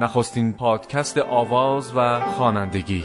نخستین 0.00 0.52
پادکست 0.52 1.18
آواز 1.18 1.92
و 1.96 2.20
خوانندگی. 2.20 3.04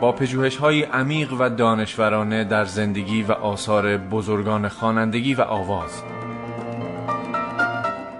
با 0.00 0.12
پژوهش 0.12 0.56
های 0.56 0.82
عمیق 0.82 1.32
و 1.32 1.50
دانشورانه 1.50 2.44
در 2.44 2.64
زندگی 2.64 3.22
و 3.22 3.32
آثار 3.32 3.96
بزرگان 3.96 4.68
خوانندگی 4.68 5.34
و 5.34 5.40
آواز. 5.40 6.02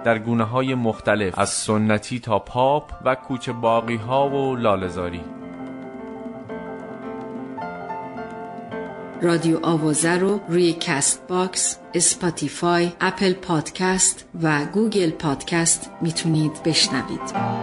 در 0.04 0.18
گونه 0.18 0.44
های 0.44 0.74
مختلف 0.74 1.38
از 1.38 1.48
سنتی 1.48 2.20
تا 2.20 2.38
پاپ 2.38 2.92
و 3.04 3.14
کوچه 3.14 3.52
باقی 3.52 3.96
ها 3.96 4.28
و 4.28 4.56
لالزاری 4.56 5.35
رادیو 9.22 9.58
آوازه 9.62 10.12
رو 10.12 10.40
روی 10.48 10.72
Castbox، 10.72 11.76
Spotify، 11.94 12.92
Apple 13.00 13.32
Podcast 13.32 14.24
و 14.42 14.64
Google 14.64 15.10
Podcast 15.10 15.90
می‌تونید 16.00 16.62
بشنوید. 16.62 17.56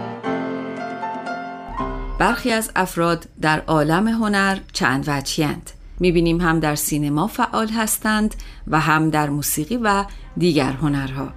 برخی 2.18 2.52
از 2.52 2.70
افراد 2.76 3.28
در 3.40 3.60
عالم 3.60 4.08
هنر 4.08 4.58
چند 4.72 5.04
وجهیند. 5.08 5.70
می‌بینیم 6.00 6.40
هم 6.40 6.60
در 6.60 6.74
سینما 6.74 7.26
فعال 7.26 7.68
هستند 7.68 8.34
و 8.66 8.80
هم 8.80 9.10
در 9.10 9.30
موسیقی 9.30 9.76
و 9.76 10.04
دیگر 10.36 10.72
هنرها. 10.72 11.28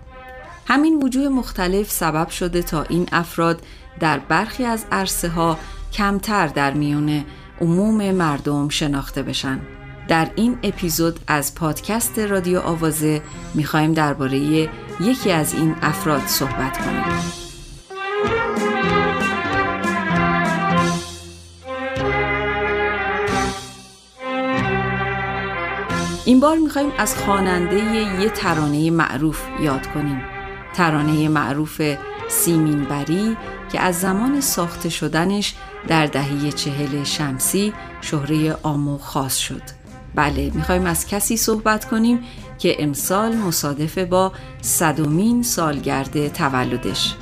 همین 0.67 1.03
وجوه 1.03 1.27
مختلف 1.27 1.91
سبب 1.91 2.29
شده 2.29 2.61
تا 2.61 2.83
این 2.83 3.07
افراد 3.11 3.61
در 3.99 4.19
برخی 4.19 4.65
از 4.65 4.85
عرصه 4.91 5.29
ها 5.29 5.57
کمتر 5.93 6.47
در 6.47 6.73
میون 6.73 7.25
عموم 7.61 8.11
مردم 8.11 8.69
شناخته 8.69 9.23
بشن. 9.23 9.59
در 10.07 10.31
این 10.35 10.57
اپیزود 10.63 11.19
از 11.27 11.55
پادکست 11.55 12.19
رادیو 12.19 12.59
آوازه 12.59 13.21
می‌خوایم 13.53 13.93
درباره 13.93 14.37
یکی 14.99 15.31
از 15.31 15.53
این 15.53 15.75
افراد 15.81 16.27
صحبت 16.27 16.77
کنیم. 16.85 17.03
این 26.25 26.39
بار 26.39 26.57
می‌خوایم 26.57 26.91
از 26.97 27.15
خواننده 27.15 27.75
یه 28.21 28.29
ترانه 28.29 28.91
معروف 28.91 29.41
یاد 29.61 29.87
کنیم 29.87 30.21
ترانه 30.73 31.29
معروف 31.29 31.81
سیمین 32.29 32.83
بری 32.83 33.37
که 33.71 33.79
از 33.79 33.99
زمان 33.99 34.41
ساخته 34.41 34.89
شدنش 34.89 35.55
در 35.87 36.05
دهه 36.05 36.51
چهل 36.51 37.03
شمسی 37.03 37.73
شهره 38.01 38.51
عام 38.51 38.97
خاص 38.97 39.37
شد 39.37 39.76
بله 40.17 40.51
می‌خوایم 40.53 40.85
از 40.85 41.07
کسی 41.07 41.37
صحبت 41.37 41.85
کنیم 41.85 42.19
که 42.59 42.83
امسال 42.83 43.35
مصادف 43.35 43.97
با 43.97 44.31
صدومین 44.61 45.43
سالگرد 45.43 46.33
تولدش 46.33 47.15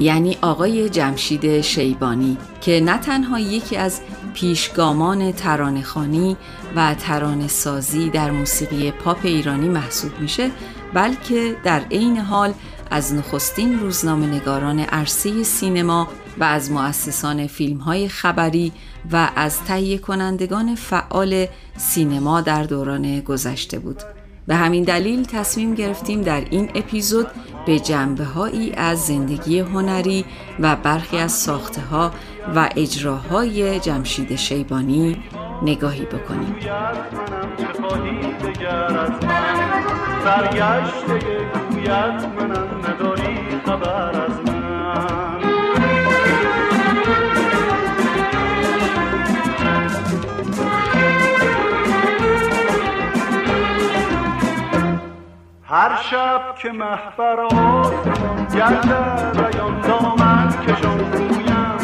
یعنی 0.00 0.36
آقای 0.42 0.88
جمشید 0.88 1.60
شیبانی 1.60 2.38
که 2.60 2.80
نه 2.80 2.98
تنها 2.98 3.38
یکی 3.38 3.76
از 3.76 4.00
پیشگامان 4.34 5.32
ترانهخوانی 5.32 6.36
و 6.76 6.94
ترانه 6.94 7.48
سازی 7.48 8.10
در 8.10 8.30
موسیقی 8.30 8.90
پاپ 8.90 9.18
ایرانی 9.22 9.68
محسوب 9.68 10.20
میشه 10.20 10.50
بلکه 10.94 11.56
در 11.64 11.80
عین 11.90 12.16
حال 12.16 12.52
از 12.90 13.14
نخستین 13.14 13.78
روزنامه 13.78 14.26
نگاران 14.26 14.80
عرصه 14.80 15.42
سینما 15.42 16.08
و 16.38 16.44
از 16.44 16.70
مؤسسان 16.70 17.46
فیلم 17.46 17.78
های 17.78 18.08
خبری 18.08 18.72
و 19.12 19.28
از 19.36 19.64
تهیه 19.64 19.98
کنندگان 19.98 20.74
فعال 20.74 21.46
سینما 21.76 22.40
در 22.40 22.62
دوران 22.62 23.20
گذشته 23.20 23.78
بود. 23.78 24.02
به 24.46 24.56
همین 24.56 24.84
دلیل 24.84 25.24
تصمیم 25.24 25.74
گرفتیم 25.74 26.22
در 26.22 26.44
این 26.50 26.70
اپیزود 26.74 27.26
به 27.66 27.80
جنبه 27.80 28.24
هایی 28.24 28.72
از 28.72 29.06
زندگی 29.06 29.58
هنری 29.58 30.24
و 30.60 30.76
برخی 30.76 31.18
از 31.18 31.32
ساخته 31.32 31.80
ها 31.80 32.12
و 32.56 32.68
اجراهای 32.76 33.80
جمشید 33.80 34.36
شیبانی 34.36 35.16
نگاهی 35.62 36.04
بکنیم 36.04 36.54
هر 55.70 56.02
شب 56.10 56.54
که 56.62 56.72
محبر 56.72 57.40
آسمان 57.40 58.46
گرده 58.54 59.40
بیان 59.40 59.80
دامن 59.80 60.48
کشان 60.66 61.12
رویم 61.12 61.78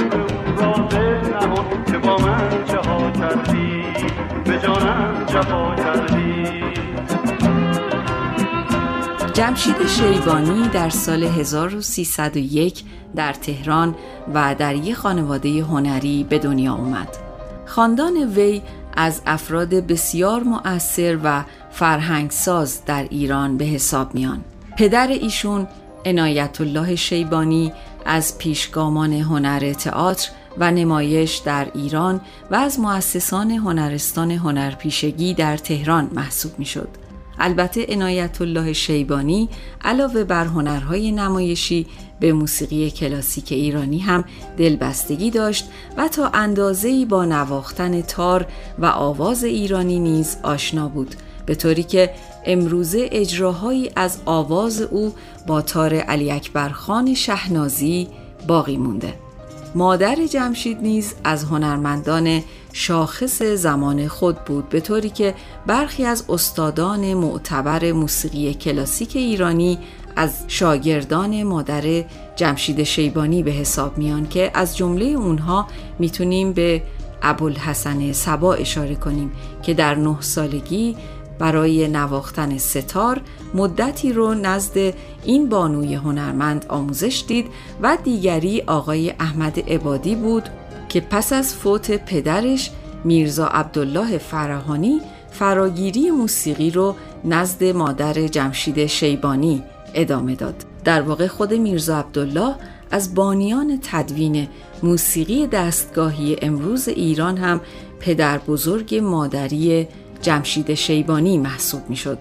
به 0.56 0.66
اون 0.66 0.90
راز 0.90 1.28
نهان 1.28 1.84
که 1.84 1.98
با 1.98 2.16
من 2.16 2.64
چه 2.64 2.76
ها 2.76 3.10
کردی 3.10 3.84
به 4.44 4.58
جانم 4.58 5.24
جفا 5.26 5.74
کردی 5.74 6.62
جمشید 9.32 9.86
شیبانی 9.86 10.68
در 10.68 10.88
سال 10.88 11.22
1301 11.22 12.84
در 13.16 13.32
تهران 13.32 13.94
و 14.34 14.54
در 14.54 14.74
یک 14.74 14.94
خانواده 14.94 15.62
هنری 15.64 16.24
به 16.24 16.38
دنیا 16.38 16.74
اومد. 16.74 17.08
خاندان 17.66 18.16
وی 18.16 18.62
از 18.96 19.22
افراد 19.26 19.68
بسیار 19.68 20.42
مؤثر 20.42 21.18
و 21.24 21.42
فرهنگساز 21.76 22.84
در 22.84 23.06
ایران 23.10 23.56
به 23.56 23.64
حساب 23.64 24.14
میان. 24.14 24.44
پدر 24.78 25.08
ایشون 25.08 25.68
عنایت 26.04 26.60
الله 26.60 26.96
شیبانی 26.96 27.72
از 28.06 28.38
پیشگامان 28.38 29.12
هنر 29.12 29.72
تئاتر 29.72 30.28
و 30.58 30.70
نمایش 30.70 31.36
در 31.36 31.68
ایران 31.74 32.20
و 32.50 32.54
از 32.54 32.80
مؤسسان 32.80 33.50
هنرستان 33.50 34.30
هنرپیشگی 34.30 35.34
در 35.34 35.56
تهران 35.56 36.10
محسوب 36.12 36.58
می 36.58 36.64
شد. 36.64 36.88
البته 37.38 37.86
عنایت 37.88 38.40
الله 38.40 38.72
شیبانی 38.72 39.48
علاوه 39.84 40.24
بر 40.24 40.44
هنرهای 40.44 41.12
نمایشی 41.12 41.86
به 42.20 42.32
موسیقی 42.32 42.90
کلاسیک 42.90 43.52
ایرانی 43.52 43.98
هم 43.98 44.24
دلبستگی 44.56 45.30
داشت 45.30 45.68
و 45.96 46.08
تا 46.08 46.28
اندازه‌ای 46.28 47.04
با 47.04 47.24
نواختن 47.24 48.02
تار 48.02 48.46
و 48.78 48.86
آواز 48.86 49.44
ایرانی 49.44 49.98
نیز 49.98 50.36
آشنا 50.42 50.88
بود 50.88 51.16
به 51.46 51.54
طوری 51.54 51.82
که 51.82 52.10
امروزه 52.44 53.08
اجراهایی 53.12 53.90
از 53.96 54.18
آواز 54.24 54.80
او 54.80 55.14
با 55.46 55.62
تار 55.62 55.94
علی 55.94 56.30
اکبر 56.32 56.68
خان 56.68 57.14
شهنازی 57.14 58.08
باقی 58.46 58.76
مونده. 58.76 59.14
مادر 59.74 60.26
جمشید 60.26 60.78
نیز 60.82 61.14
از 61.24 61.44
هنرمندان 61.44 62.42
شاخص 62.72 63.42
زمان 63.42 64.08
خود 64.08 64.36
بود 64.36 64.68
به 64.68 64.80
طوری 64.80 65.10
که 65.10 65.34
برخی 65.66 66.04
از 66.04 66.24
استادان 66.28 67.14
معتبر 67.14 67.92
موسیقی 67.92 68.54
کلاسیک 68.54 69.16
ایرانی 69.16 69.78
از 70.16 70.44
شاگردان 70.48 71.42
مادر 71.42 72.04
جمشید 72.36 72.82
شیبانی 72.82 73.42
به 73.42 73.50
حساب 73.50 73.98
میان 73.98 74.28
که 74.28 74.50
از 74.54 74.76
جمله 74.76 75.04
اونها 75.04 75.66
می‌تونیم 75.98 76.52
به 76.52 76.82
ابوالحسن 77.22 78.12
سبا 78.12 78.54
اشاره 78.54 78.94
کنیم 78.94 79.32
که 79.62 79.74
در 79.74 79.94
نه 79.94 80.16
سالگی 80.20 80.96
برای 81.38 81.88
نواختن 81.88 82.58
ستار 82.58 83.20
مدتی 83.54 84.12
رو 84.12 84.34
نزد 84.34 84.94
این 85.24 85.48
بانوی 85.48 85.94
هنرمند 85.94 86.66
آموزش 86.68 87.24
دید 87.28 87.46
و 87.82 87.98
دیگری 88.04 88.62
آقای 88.66 89.10
احمد 89.10 89.70
عبادی 89.70 90.14
بود 90.14 90.48
که 90.88 91.00
پس 91.00 91.32
از 91.32 91.54
فوت 91.54 91.90
پدرش 91.90 92.70
میرزا 93.04 93.46
عبدالله 93.46 94.18
فرهانی 94.18 95.00
فراگیری 95.30 96.10
موسیقی 96.10 96.70
رو 96.70 96.94
نزد 97.24 97.64
مادر 97.64 98.26
جمشید 98.26 98.86
شیبانی 98.86 99.62
ادامه 99.94 100.34
داد. 100.34 100.54
در 100.84 101.02
واقع 101.02 101.26
خود 101.26 101.54
میرزا 101.54 101.98
عبدالله 101.98 102.54
از 102.90 103.14
بانیان 103.14 103.78
تدوین 103.82 104.48
موسیقی 104.82 105.46
دستگاهی 105.46 106.36
امروز 106.42 106.88
ایران 106.88 107.36
هم 107.36 107.60
پدر 108.00 108.38
بزرگ 108.38 108.94
مادری 108.94 109.88
جمشید 110.26 110.74
شیبانی 110.74 111.38
محسوب 111.38 111.90
می 111.90 111.96
شد. 111.96 112.18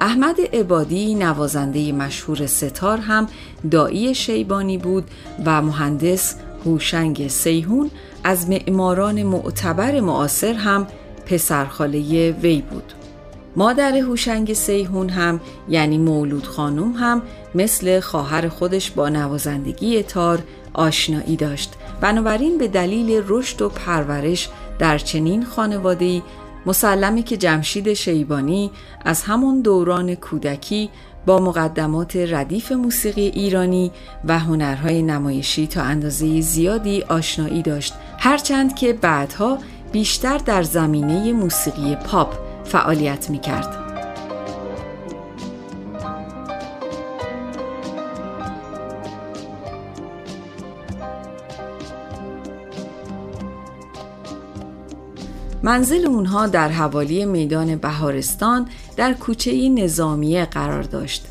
احمد 0.00 0.36
عبادی 0.52 1.14
نوازنده 1.14 1.92
مشهور 1.92 2.46
ستار 2.46 2.98
هم 2.98 3.26
دایی 3.70 4.14
شیبانی 4.14 4.78
بود 4.78 5.10
و 5.44 5.62
مهندس 5.62 6.34
هوشنگ 6.64 7.28
سیهون 7.28 7.90
از 8.24 8.48
معماران 8.48 9.22
معتبر 9.22 10.00
معاصر 10.00 10.52
هم 10.52 10.86
پسرخاله 11.26 12.30
وی 12.30 12.62
بود. 12.70 12.92
مادر 13.56 13.96
هوشنگ 13.96 14.52
سیهون 14.52 15.08
هم 15.08 15.40
یعنی 15.68 15.98
مولود 15.98 16.46
خانم 16.46 16.92
هم 16.92 17.22
مثل 17.54 18.00
خواهر 18.00 18.48
خودش 18.48 18.90
با 18.90 19.08
نوازندگی 19.08 20.02
تار 20.02 20.38
آشنایی 20.72 21.36
داشت 21.36 21.72
بنابراین 22.00 22.58
به 22.58 22.68
دلیل 22.68 23.22
رشد 23.28 23.62
و 23.62 23.68
پرورش 23.68 24.48
در 24.78 24.98
چنین 24.98 25.44
خانواده‌ای 25.44 26.22
مسلمه 26.66 27.22
که 27.22 27.36
جمشید 27.36 27.92
شیبانی 27.92 28.70
از 29.04 29.22
همون 29.22 29.60
دوران 29.60 30.14
کودکی 30.14 30.90
با 31.26 31.38
مقدمات 31.38 32.16
ردیف 32.16 32.72
موسیقی 32.72 33.26
ایرانی 33.26 33.90
و 34.24 34.38
هنرهای 34.38 35.02
نمایشی 35.02 35.66
تا 35.66 35.82
اندازه 35.82 36.40
زیادی 36.40 37.02
آشنایی 37.02 37.62
داشت 37.62 37.94
هرچند 38.18 38.74
که 38.74 38.92
بعدها 38.92 39.58
بیشتر 39.92 40.38
در 40.38 40.62
زمینه 40.62 41.32
موسیقی 41.32 41.96
پاپ 41.96 42.34
فعالیت 42.64 43.30
می 43.30 43.38
کرد. 43.38 43.83
منزل 55.64 56.06
اونها 56.06 56.46
در 56.46 56.68
حوالی 56.68 57.24
میدان 57.24 57.76
بهارستان 57.76 58.68
در 58.96 59.12
کوچه 59.12 59.68
نظامیه 59.68 60.44
قرار 60.44 60.82
داشت. 60.82 61.26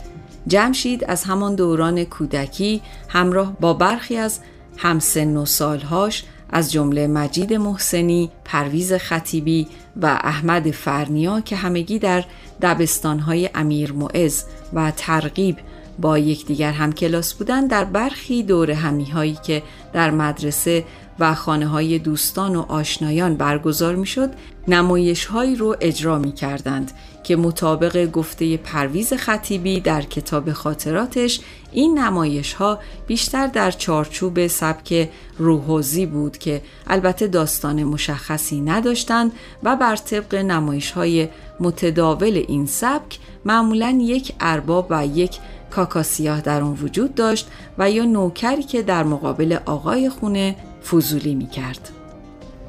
جمشید 0.47 1.03
از 1.07 1.23
همان 1.23 1.55
دوران 1.55 2.03
کودکی 2.03 2.81
همراه 3.09 3.53
با 3.59 3.73
برخی 3.73 4.17
از 4.17 4.39
همسن 4.77 5.37
و 5.37 5.45
سالهاش 5.45 6.23
از 6.49 6.71
جمله 6.71 7.07
مجید 7.07 7.53
محسنی، 7.53 8.31
پرویز 8.45 8.93
خطیبی 8.93 9.67
و 10.01 10.05
احمد 10.05 10.71
فرنیا 10.71 11.41
که 11.41 11.55
همگی 11.55 11.99
در 11.99 12.23
دبستانهای 12.61 13.49
امیر 13.55 13.91
معز 13.91 14.43
و 14.73 14.91
ترغیب 14.97 15.57
با 16.01 16.17
یکدیگر 16.17 16.71
هم 16.71 16.93
کلاس 16.93 17.33
بودند 17.33 17.69
در 17.69 17.83
برخی 17.83 18.43
دور 18.43 18.71
همی 18.71 19.05
هایی 19.05 19.37
که 19.43 19.63
در 19.93 20.11
مدرسه 20.11 20.85
و 21.19 21.35
خانه 21.35 21.67
های 21.67 21.99
دوستان 21.99 22.55
و 22.55 22.65
آشنایان 22.67 23.35
برگزار 23.35 23.95
می 23.95 24.05
شد 24.05 24.29
نمایش 24.67 25.25
هایی 25.25 25.55
رو 25.55 25.75
اجرا 25.81 26.19
می 26.19 26.31
کردند 26.31 26.91
که 27.23 27.35
مطابق 27.35 28.11
گفته 28.11 28.57
پرویز 28.57 29.13
خطیبی 29.13 29.79
در 29.79 30.01
کتاب 30.01 30.51
خاطراتش 30.51 31.39
این 31.71 31.99
نمایش 31.99 32.53
ها 32.53 32.79
بیشتر 33.07 33.47
در 33.47 33.71
چارچوب 33.71 34.47
سبک 34.47 35.09
روحوزی 35.37 36.05
بود 36.05 36.37
که 36.37 36.61
البته 36.87 37.27
داستان 37.27 37.83
مشخصی 37.83 38.61
نداشتند 38.61 39.31
و 39.63 39.75
بر 39.75 39.95
طبق 39.95 40.35
نمایش 40.35 40.91
های 40.91 41.29
متداول 41.59 42.43
این 42.47 42.65
سبک 42.65 43.19
معمولا 43.45 43.97
یک 44.01 44.33
ارباب 44.39 44.87
و 44.89 45.05
یک 45.05 45.39
کاکاسیاه 45.71 46.41
در 46.41 46.61
اون 46.61 46.77
وجود 46.81 47.15
داشت 47.15 47.47
و 47.77 47.91
یا 47.91 48.03
نوکری 48.03 48.63
که 48.63 48.81
در 48.81 49.03
مقابل 49.03 49.57
آقای 49.65 50.09
خونه 50.09 50.55
فضولی 50.91 51.35
می 51.35 51.47
کرد. 51.47 51.89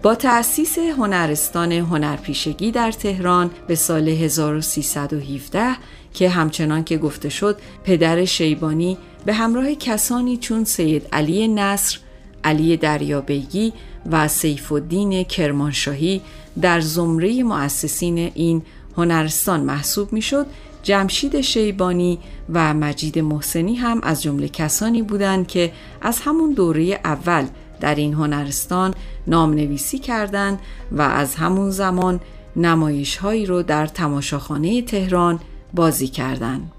با 0.03 0.15
تأسیس 0.15 0.79
هنرستان 0.79 1.73
هنرپیشگی 1.73 2.71
در 2.71 2.93
تهران 2.93 3.51
به 3.67 3.75
سال 3.75 4.09
1317 4.09 5.77
که 6.15 6.29
همچنان 6.29 6.85
که 6.85 6.99
گفته 6.99 7.29
شد 7.29 7.59
پدر 7.85 8.25
شیبانی 8.25 8.99
به 9.25 9.33
همراه 9.33 9.75
کسانی 9.75 10.37
چون 10.37 10.65
سید 10.65 11.09
علی 11.13 11.49
نصر، 11.49 11.99
علی 12.45 12.77
دریابیگی 12.77 13.73
و 14.11 14.29
سیف 14.29 14.73
الدین 14.73 15.25
کرمانشاهی 15.25 16.21
در 16.61 16.81
زمره 16.81 17.43
مؤسسین 17.43 18.19
این 18.19 18.63
هنرستان 18.97 19.61
محسوب 19.61 20.13
می‌شد 20.13 20.47
جمشید 20.83 21.41
شیبانی 21.41 22.19
و 22.53 22.75
مجید 22.75 23.19
محسنی 23.19 23.75
هم 23.75 24.01
از 24.03 24.23
جمله 24.23 24.49
کسانی 24.49 25.03
بودند 25.03 25.47
که 25.47 25.73
از 26.01 26.21
همون 26.21 26.53
دوره 26.53 27.01
اول 27.05 27.47
در 27.81 27.95
این 27.95 28.15
هنرستان 28.15 28.95
نام 29.27 29.51
نویسی 29.51 29.99
کردند 29.99 30.59
و 30.93 31.03
از 31.03 31.35
همون 31.35 31.71
زمان 31.71 32.21
نمایش 32.57 33.17
هایی 33.17 33.47
رو 33.47 33.63
در 33.63 33.87
تماشاخانه 33.87 34.83
تهران 34.83 35.41
بازی 35.75 36.09
کردند. 36.09 36.73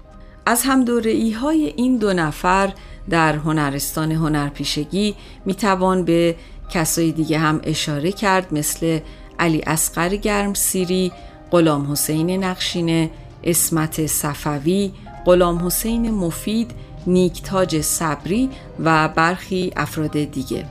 از 0.46 0.62
هم 0.62 0.84
ای 1.04 1.30
های 1.30 1.72
این 1.76 1.96
دو 1.96 2.12
نفر 2.12 2.72
در 3.10 3.36
هنرستان 3.36 4.12
هنرپیشگی 4.12 5.14
می‌توان 5.44 6.04
به 6.04 6.36
کسای 6.70 7.12
دیگه 7.12 7.38
هم 7.38 7.60
اشاره 7.64 8.12
کرد 8.12 8.54
مثل 8.54 9.00
علی 9.38 9.62
اسقر 9.66 10.16
گرم 10.16 10.54
سیری، 10.54 11.12
غلام 11.50 11.92
حسین 11.92 12.44
نقشینه، 12.44 13.10
اسمت 13.44 14.06
صفوی، 14.06 14.92
غلام 15.24 15.66
حسین 15.66 16.10
مفید، 16.10 16.70
نیکتاج 17.06 17.80
صبری 17.80 18.50
و 18.84 19.08
برخی 19.08 19.72
افراد 19.76 20.24
دیگه 20.24 20.66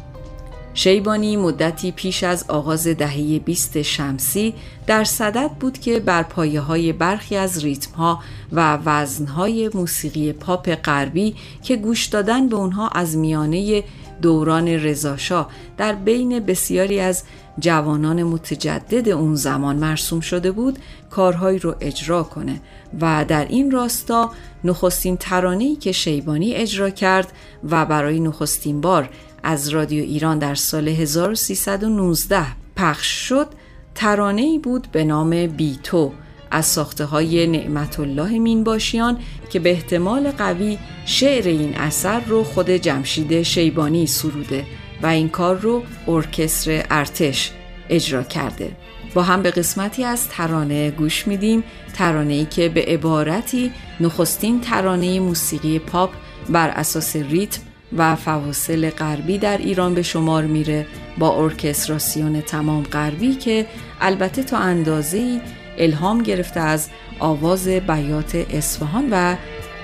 شیبانی 0.78 1.38
مدتی 1.38 1.92
پیش 1.92 2.24
از 2.24 2.46
آغاز 2.48 2.88
دهه 2.88 3.40
20 3.40 3.82
شمسی 3.82 4.54
در 4.88 5.04
صدد 5.04 5.52
بود 5.52 5.80
که 5.80 6.00
بر 6.00 6.24
پایه 6.24 6.60
های 6.60 6.94
برخی 6.94 7.36
از 7.36 7.64
ریتم 7.64 7.92
ها 7.92 8.20
و 8.52 8.78
وزن 8.86 9.26
های 9.26 9.70
موسیقی 9.74 10.34
پاپ 10.34 10.76
غربی 10.76 11.36
که 11.64 11.76
گوش 11.76 12.06
دادن 12.06 12.50
به 12.50 12.56
اونها 12.56 12.88
از 12.88 13.18
میانه 13.18 13.84
دوران 14.22 14.68
رضاشاه 14.68 15.50
در 15.78 15.96
بین 15.96 16.40
بسیاری 16.40 17.00
از 17.00 17.24
جوانان 17.60 18.24
متجدد 18.24 19.10
اون 19.10 19.36
زمان 19.36 19.76
مرسوم 19.76 20.20
شده 20.20 20.52
بود 20.52 20.80
کارهایی 21.10 21.60
رو 21.60 21.76
اجرا 21.82 22.24
کنه 22.24 22.62
و 23.02 23.26
در 23.28 23.46
این 23.46 23.72
راستا 23.72 24.32
نخستین 24.64 25.18
ترانه‌ای 25.18 25.76
که 25.76 25.92
شیبانی 25.92 26.54
اجرا 26.54 26.90
کرد 26.90 27.34
و 27.70 27.86
برای 27.86 28.20
نخستین 28.20 28.82
بار 28.82 29.10
از 29.46 29.70
رادیو 29.70 30.04
ایران 30.04 30.40
در 30.40 30.56
سال 30.56 30.88
1319 30.88 32.46
پخش 32.76 33.08
شد 33.08 33.48
ترانه 33.96 34.42
ای 34.42 34.60
بود 34.60 34.88
به 34.92 35.04
نام 35.04 35.48
بیتو 35.48 36.12
از 36.52 36.66
ساخته 36.66 37.06
های 37.06 37.48
نعمت 37.48 38.00
الله 38.00 38.40
مینباشیان 38.40 39.18
که 39.50 39.60
به 39.60 39.72
احتمال 39.72 40.32
قوی 40.32 40.78
شعر 41.06 41.48
این 41.48 41.76
اثر 41.76 42.20
رو 42.20 42.44
خود 42.44 42.70
جمشید 42.70 43.42
شیبانی 43.42 44.08
سروده 44.08 44.66
و 45.02 45.08
این 45.08 45.30
کار 45.30 45.60
رو 45.60 45.84
ارکستر 46.08 46.86
ارتش 46.90 47.52
اجرا 47.90 48.24
کرده. 48.24 48.76
با 49.14 49.24
هم 49.24 49.42
به 49.42 49.52
قسمتی 49.52 50.04
از 50.04 50.30
ترانه 50.30 50.92
گوش 50.92 51.28
میدیم 51.28 51.64
ترانه 51.94 52.34
ای 52.34 52.46
که 52.46 52.70
به 52.70 52.82
عبارتی 52.82 53.72
نخستین 54.00 54.62
ترانه 54.62 55.20
موسیقی 55.20 55.80
پاپ 55.80 56.10
بر 56.50 56.70
اساس 56.70 57.16
ریتم 57.16 57.62
و 57.98 58.16
فواصل 58.16 58.90
غربی 58.90 59.38
در 59.38 59.58
ایران 59.58 59.94
به 59.94 60.02
شمار 60.02 60.44
میره 60.44 60.86
با 61.18 61.44
ارکستراسیون 61.44 62.42
تمام 62.42 62.84
غربی 62.84 63.36
که 63.36 63.66
البته 64.02 64.44
تا 64.44 64.58
اندازه 64.58 65.42
الهام 65.78 66.24
گرفته 66.24 66.60
از 66.60 66.90
آواز 67.20 67.68
بیات 67.68 68.36
اصفهان 68.36 69.08
و 69.12 69.36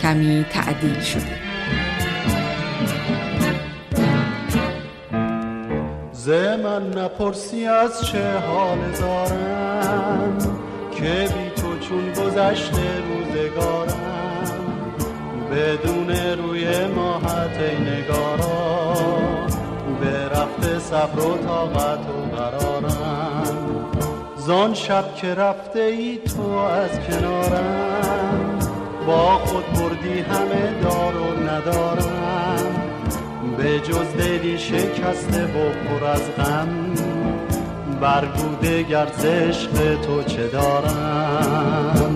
کمی 0.01 0.45
تعدیل 0.51 1.00
شده. 1.00 1.41
من 6.63 6.89
نپرسی 6.89 7.65
از 7.65 8.05
چه 8.05 8.38
حال 8.38 8.77
دارم 9.00 10.38
که 10.95 11.29
بی 11.33 11.62
تو 11.62 11.79
چون 11.79 12.09
گذشته 12.13 12.81
روزگارم 13.07 13.80
بدون 15.51 16.10
روی 16.10 16.88
ماهت 16.88 17.58
نگارا 17.81 18.93
به 20.01 20.29
رفت 20.29 20.79
صبر 20.79 21.20
و 21.20 21.38
طاقت 21.38 22.00
و 22.00 22.36
قرارم. 22.36 23.43
زان 24.38 24.74
شب 24.74 25.15
که 25.15 25.36
رفته 25.36 25.79
ای 25.79 26.17
تو 26.17 26.51
از 26.51 26.89
کنارم 27.00 28.60
با 29.08 29.38
خود 29.38 29.65
بردی 29.74 30.20
همه 30.20 30.81
دار 30.84 31.15
و 31.17 31.50
ندارم. 31.50 32.81
به 33.58 33.79
جز 33.79 34.13
دلی 34.17 34.58
شکسته 34.58 35.43
و 35.46 35.70
پر 35.88 36.05
از 36.05 36.36
غم 36.38 36.67
برگوده 38.01 38.84
گرزش 38.84 39.67
به 39.67 39.96
تو 39.96 40.24
چه 40.24 40.48
دارم؟ 40.48 42.10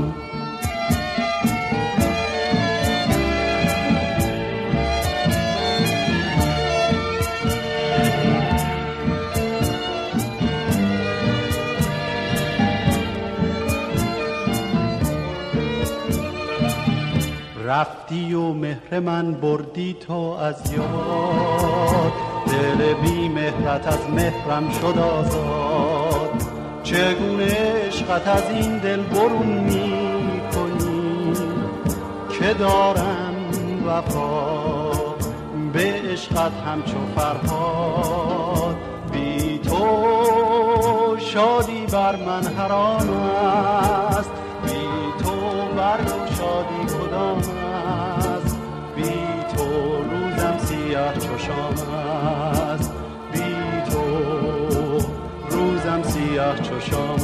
رفتی 17.66 18.34
و 18.34 18.54
مهر 18.54 19.00
من 19.00 19.34
بردی 19.34 19.94
تو 19.94 20.14
از 20.14 20.74
یاد. 20.74 22.14
دل 22.48 22.94
بی 22.94 23.30
مهرت 23.30 23.88
از 23.88 24.10
مهرم 24.10 24.70
شد 24.70 25.00
آزاد. 25.00 26.44
چگونه 26.84 27.86
عشقت 27.88 28.28
از 28.28 28.44
این 28.50 28.78
دل 28.78 29.02
برون 29.02 29.48
می 29.48 30.42
کنی؟ 30.54 31.34
که 32.40 32.54
دارم 32.54 33.36
وفا 33.88 34.92
به 35.74 36.02
عشقت 36.12 36.52
همچو 36.68 36.98
فرهاد. 37.16 38.76
بی 39.12 39.60
تو 39.60 41.18
شادی 41.20 41.86
بر 41.92 42.16
من 42.16 42.44
حرام 42.44 43.10
است. 43.10 44.45
تو 45.86 45.92
بر 45.92 46.36
شادی 46.38 46.94
کدام 46.94 47.38
است. 47.38 48.58
بی 48.96 49.04
تو 49.56 50.04
روزم 50.04 50.58
سیاه 50.58 51.14
چشام 51.14 51.74
است. 51.92 52.94
بی 53.34 53.40
تو 53.92 54.02
روزم 55.50 56.04
سیاه 56.04 56.60
چشام 56.60 57.18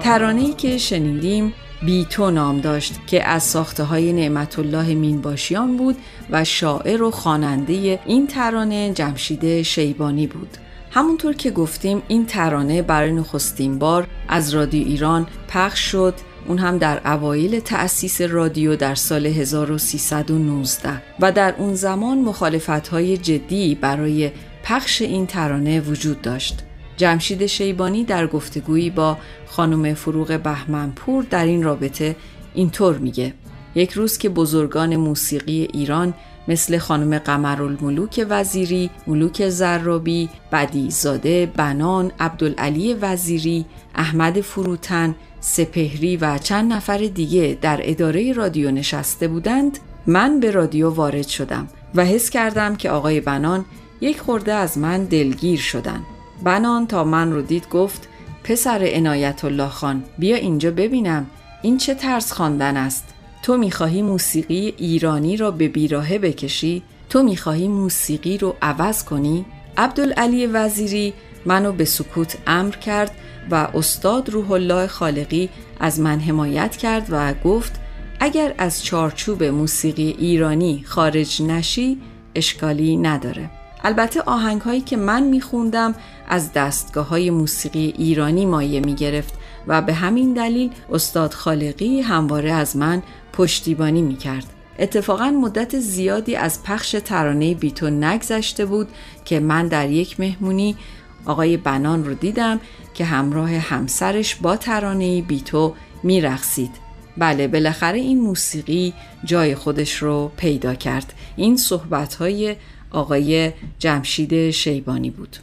ترانه 0.00 0.40
ای 0.40 0.52
که 0.52 0.78
شنیدیم 0.78 1.54
بی 1.82 2.04
تو 2.04 2.30
نام 2.30 2.60
داشت 2.60 2.94
که 3.06 3.28
از 3.28 3.42
ساخته 3.42 3.84
های 3.84 4.12
نعمت 4.12 4.58
الله 4.58 4.94
مینباشیان 4.94 5.76
بود 5.76 5.96
و 6.30 6.44
شاعر 6.44 7.02
و 7.02 7.10
خواننده 7.10 8.00
این 8.06 8.26
ترانه 8.26 8.92
جمشید 8.92 9.62
شیبانی 9.62 10.26
بود. 10.26 10.56
همونطور 10.90 11.34
که 11.34 11.50
گفتیم 11.50 12.02
این 12.08 12.26
ترانه 12.26 12.82
برای 12.82 13.12
نخستین 13.12 13.78
بار 13.78 14.06
از 14.28 14.54
رادیو 14.54 14.86
ایران 14.86 15.26
پخش 15.48 15.90
شد. 15.90 16.14
اون 16.48 16.58
هم 16.58 16.78
در 16.78 17.12
اوایل 17.12 17.60
تأسیس 17.60 18.20
رادیو 18.20 18.76
در 18.76 18.94
سال 18.94 19.26
1319 19.26 21.02
و 21.20 21.32
در 21.32 21.54
اون 21.58 21.74
زمان 21.74 22.18
مخالفت 22.18 22.88
های 22.88 23.16
جدی 23.16 23.74
برای 23.74 24.30
پخش 24.62 25.02
این 25.02 25.26
ترانه 25.26 25.80
وجود 25.80 26.22
داشت. 26.22 26.64
جمشید 26.96 27.46
شیبانی 27.46 28.04
در 28.04 28.26
گفتگویی 28.26 28.90
با 28.90 29.18
خانم 29.46 29.94
فروغ 29.94 30.40
بهمنپور 30.44 31.24
در 31.30 31.44
این 31.44 31.62
رابطه 31.62 32.16
اینطور 32.54 32.98
میگه 32.98 33.34
یک 33.74 33.92
روز 33.92 34.18
که 34.18 34.28
بزرگان 34.28 34.96
موسیقی 34.96 35.68
ایران 35.72 36.14
مثل 36.48 36.78
خانم 36.78 37.18
قمرالملوک 37.18 38.26
وزیری، 38.28 38.90
ملوک 39.06 39.48
زرابی، 39.48 40.28
بدیزاده، 40.52 41.52
بنان، 41.56 42.12
عبدالعلی 42.20 42.94
وزیری، 42.94 43.66
احمد 43.94 44.40
فروتن، 44.40 45.14
سپهری 45.40 46.16
و 46.16 46.38
چند 46.38 46.72
نفر 46.72 46.98
دیگه 46.98 47.58
در 47.60 47.80
اداره 47.82 48.32
رادیو 48.32 48.70
نشسته 48.70 49.28
بودند 49.28 49.78
من 50.06 50.40
به 50.40 50.50
رادیو 50.50 50.90
وارد 50.90 51.26
شدم 51.26 51.68
و 51.94 52.04
حس 52.04 52.30
کردم 52.30 52.76
که 52.76 52.90
آقای 52.90 53.20
بنان 53.20 53.64
یک 54.00 54.20
خورده 54.20 54.52
از 54.52 54.78
من 54.78 55.04
دلگیر 55.04 55.60
شدن. 55.60 56.00
بنان 56.44 56.86
تا 56.86 57.04
من 57.04 57.32
رو 57.32 57.42
دید 57.42 57.68
گفت 57.68 58.08
پسر 58.44 58.90
عنایت 58.92 59.44
الله 59.44 59.68
خان 59.68 60.04
بیا 60.18 60.36
اینجا 60.36 60.70
ببینم 60.70 61.26
این 61.62 61.78
چه 61.78 61.94
ترس 61.94 62.32
خواندن 62.32 62.76
است. 62.76 63.04
تو 63.42 63.56
می‌خواهی 63.56 64.02
موسیقی 64.02 64.74
ایرانی 64.76 65.36
را 65.36 65.50
به 65.50 65.68
بیراهه 65.68 66.18
بکشی؟ 66.18 66.82
تو 67.10 67.22
می‌خواهی 67.22 67.68
موسیقی 67.68 68.38
رو 68.38 68.56
عوض 68.62 69.04
کنی؟ 69.04 69.44
عبدالعلی 69.76 70.46
وزیری 70.46 71.14
منو 71.46 71.72
به 71.72 71.84
سکوت 71.84 72.36
امر 72.46 72.76
کرد 72.76 73.10
و 73.50 73.68
استاد 73.74 74.30
روح 74.30 74.50
الله 74.50 74.86
خالقی 74.86 75.50
از 75.80 76.00
من 76.00 76.20
حمایت 76.20 76.76
کرد 76.76 77.06
و 77.10 77.34
گفت 77.34 77.80
اگر 78.20 78.54
از 78.58 78.84
چارچوب 78.84 79.44
موسیقی 79.44 80.16
ایرانی 80.18 80.84
خارج 80.86 81.42
نشی 81.42 82.00
اشکالی 82.34 82.96
نداره 82.96 83.50
البته 83.84 84.20
آهنگ 84.20 84.60
هایی 84.60 84.80
که 84.80 84.96
من 84.96 85.22
میخوندم 85.22 85.94
از 86.28 86.52
دستگاه 86.52 87.08
های 87.08 87.30
موسیقی 87.30 87.94
ایرانی 87.98 88.46
مایه 88.46 88.80
می‌گرفت 88.80 89.34
و 89.66 89.82
به 89.82 89.94
همین 89.94 90.32
دلیل 90.32 90.70
استاد 90.92 91.32
خالقی 91.34 92.00
همواره 92.00 92.52
از 92.52 92.76
من 92.76 93.02
پشتیبانی 93.32 94.02
می‌کرد. 94.02 94.46
اتفاقا 94.78 95.30
مدت 95.30 95.78
زیادی 95.78 96.36
از 96.36 96.62
پخش 96.62 96.96
ترانه 97.04 97.54
بیتو 97.54 97.90
نگذشته 97.90 98.66
بود 98.66 98.88
که 99.24 99.40
من 99.40 99.68
در 99.68 99.90
یک 99.90 100.20
مهمونی 100.20 100.76
آقای 101.24 101.56
بنان 101.56 102.04
رو 102.04 102.14
دیدم 102.14 102.60
که 102.94 103.04
همراه 103.04 103.50
همسرش 103.50 104.34
با 104.34 104.56
ترانه 104.56 105.22
بیتو 105.22 105.74
میرقصید. 106.02 106.70
بله 107.16 107.48
بالاخره 107.48 107.98
این 107.98 108.20
موسیقی 108.20 108.94
جای 109.24 109.54
خودش 109.54 109.94
رو 109.96 110.32
پیدا 110.36 110.74
کرد. 110.74 111.12
این 111.36 111.56
صحبت 111.56 112.14
های 112.14 112.56
آقای 112.90 113.52
جمشید 113.78 114.50
شیبانی 114.50 115.10
بود. 115.10 115.36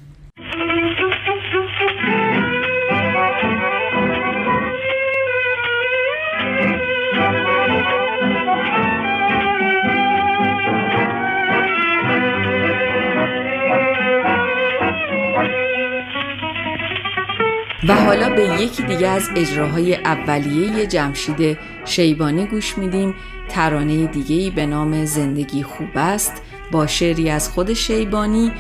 و 17.88 17.96
حالا 17.96 18.30
به 18.30 18.62
یکی 18.62 18.84
دیگه 18.84 19.08
از 19.08 19.30
اجراهای 19.36 19.96
اولیه 19.96 20.88
جمشید 20.88 21.58
شیبانی 21.86 22.46
گوش 22.46 22.78
میدیم. 22.78 23.16
ترانه 23.50 24.08
دیگهی 24.08 24.50
به 24.50 24.66
نام 24.66 25.06
زندگی 25.06 25.64
خوب 25.64 25.90
است 25.96 26.42
با 26.72 26.88
شعری 26.88 27.30
از 27.30 27.50
خود 27.50 27.74
شیبانی 27.74 28.52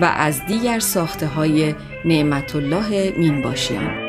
و 0.00 0.04
از 0.04 0.46
دیگر 0.46 0.78
ساخته 0.78 1.26
های 1.26 1.74
نعمت 2.04 2.56
الله 2.56 3.14
مینباشیان. 3.16 4.03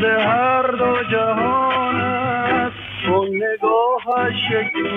کامیز 0.00 0.20
هر 0.20 0.62
دو 0.62 1.02
جهان 1.10 2.00
است. 2.00 3.08
و 3.08 3.24
نگاهش 3.24 4.34
شکو 4.50 4.88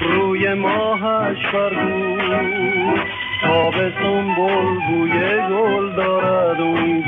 روی 0.00 0.54
ماهش 0.54 1.46
فرگو 1.52 2.18
تابستون 3.42 4.34
بل 4.34 4.78
بوی 4.88 5.20
گل 5.50 5.92
دارد 5.96 6.60
اون 6.60 7.04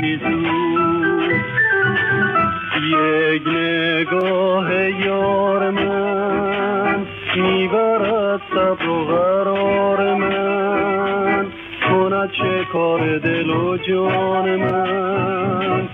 یک 2.91 3.47
نگاه 3.47 4.89
یار 4.89 5.69
من 5.69 7.05
می‌برد 7.35 8.41
صبر 8.53 8.89
و 8.89 9.05
قرار 9.05 10.15
من. 10.15 11.45
کند 11.89 12.31
چه 12.31 12.65
کار 12.73 13.17
دل 13.17 13.49
و 13.49 13.77
جان 13.77 14.55
من. 14.55 15.89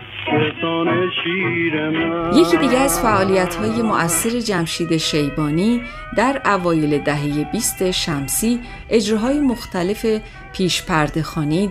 یکی 2.35 2.57
دیگه 2.57 2.77
از 2.77 3.01
فعالیت 3.01 3.55
های 3.55 3.81
مؤثر 3.81 4.39
جمشید 4.39 4.97
شیبانی 4.97 5.81
در 6.17 6.41
اوایل 6.45 6.97
دهه 6.97 7.51
20 7.51 7.91
شمسی 7.91 8.59
اجراهای 8.89 9.39
مختلف 9.39 10.05
پیش 10.53 10.83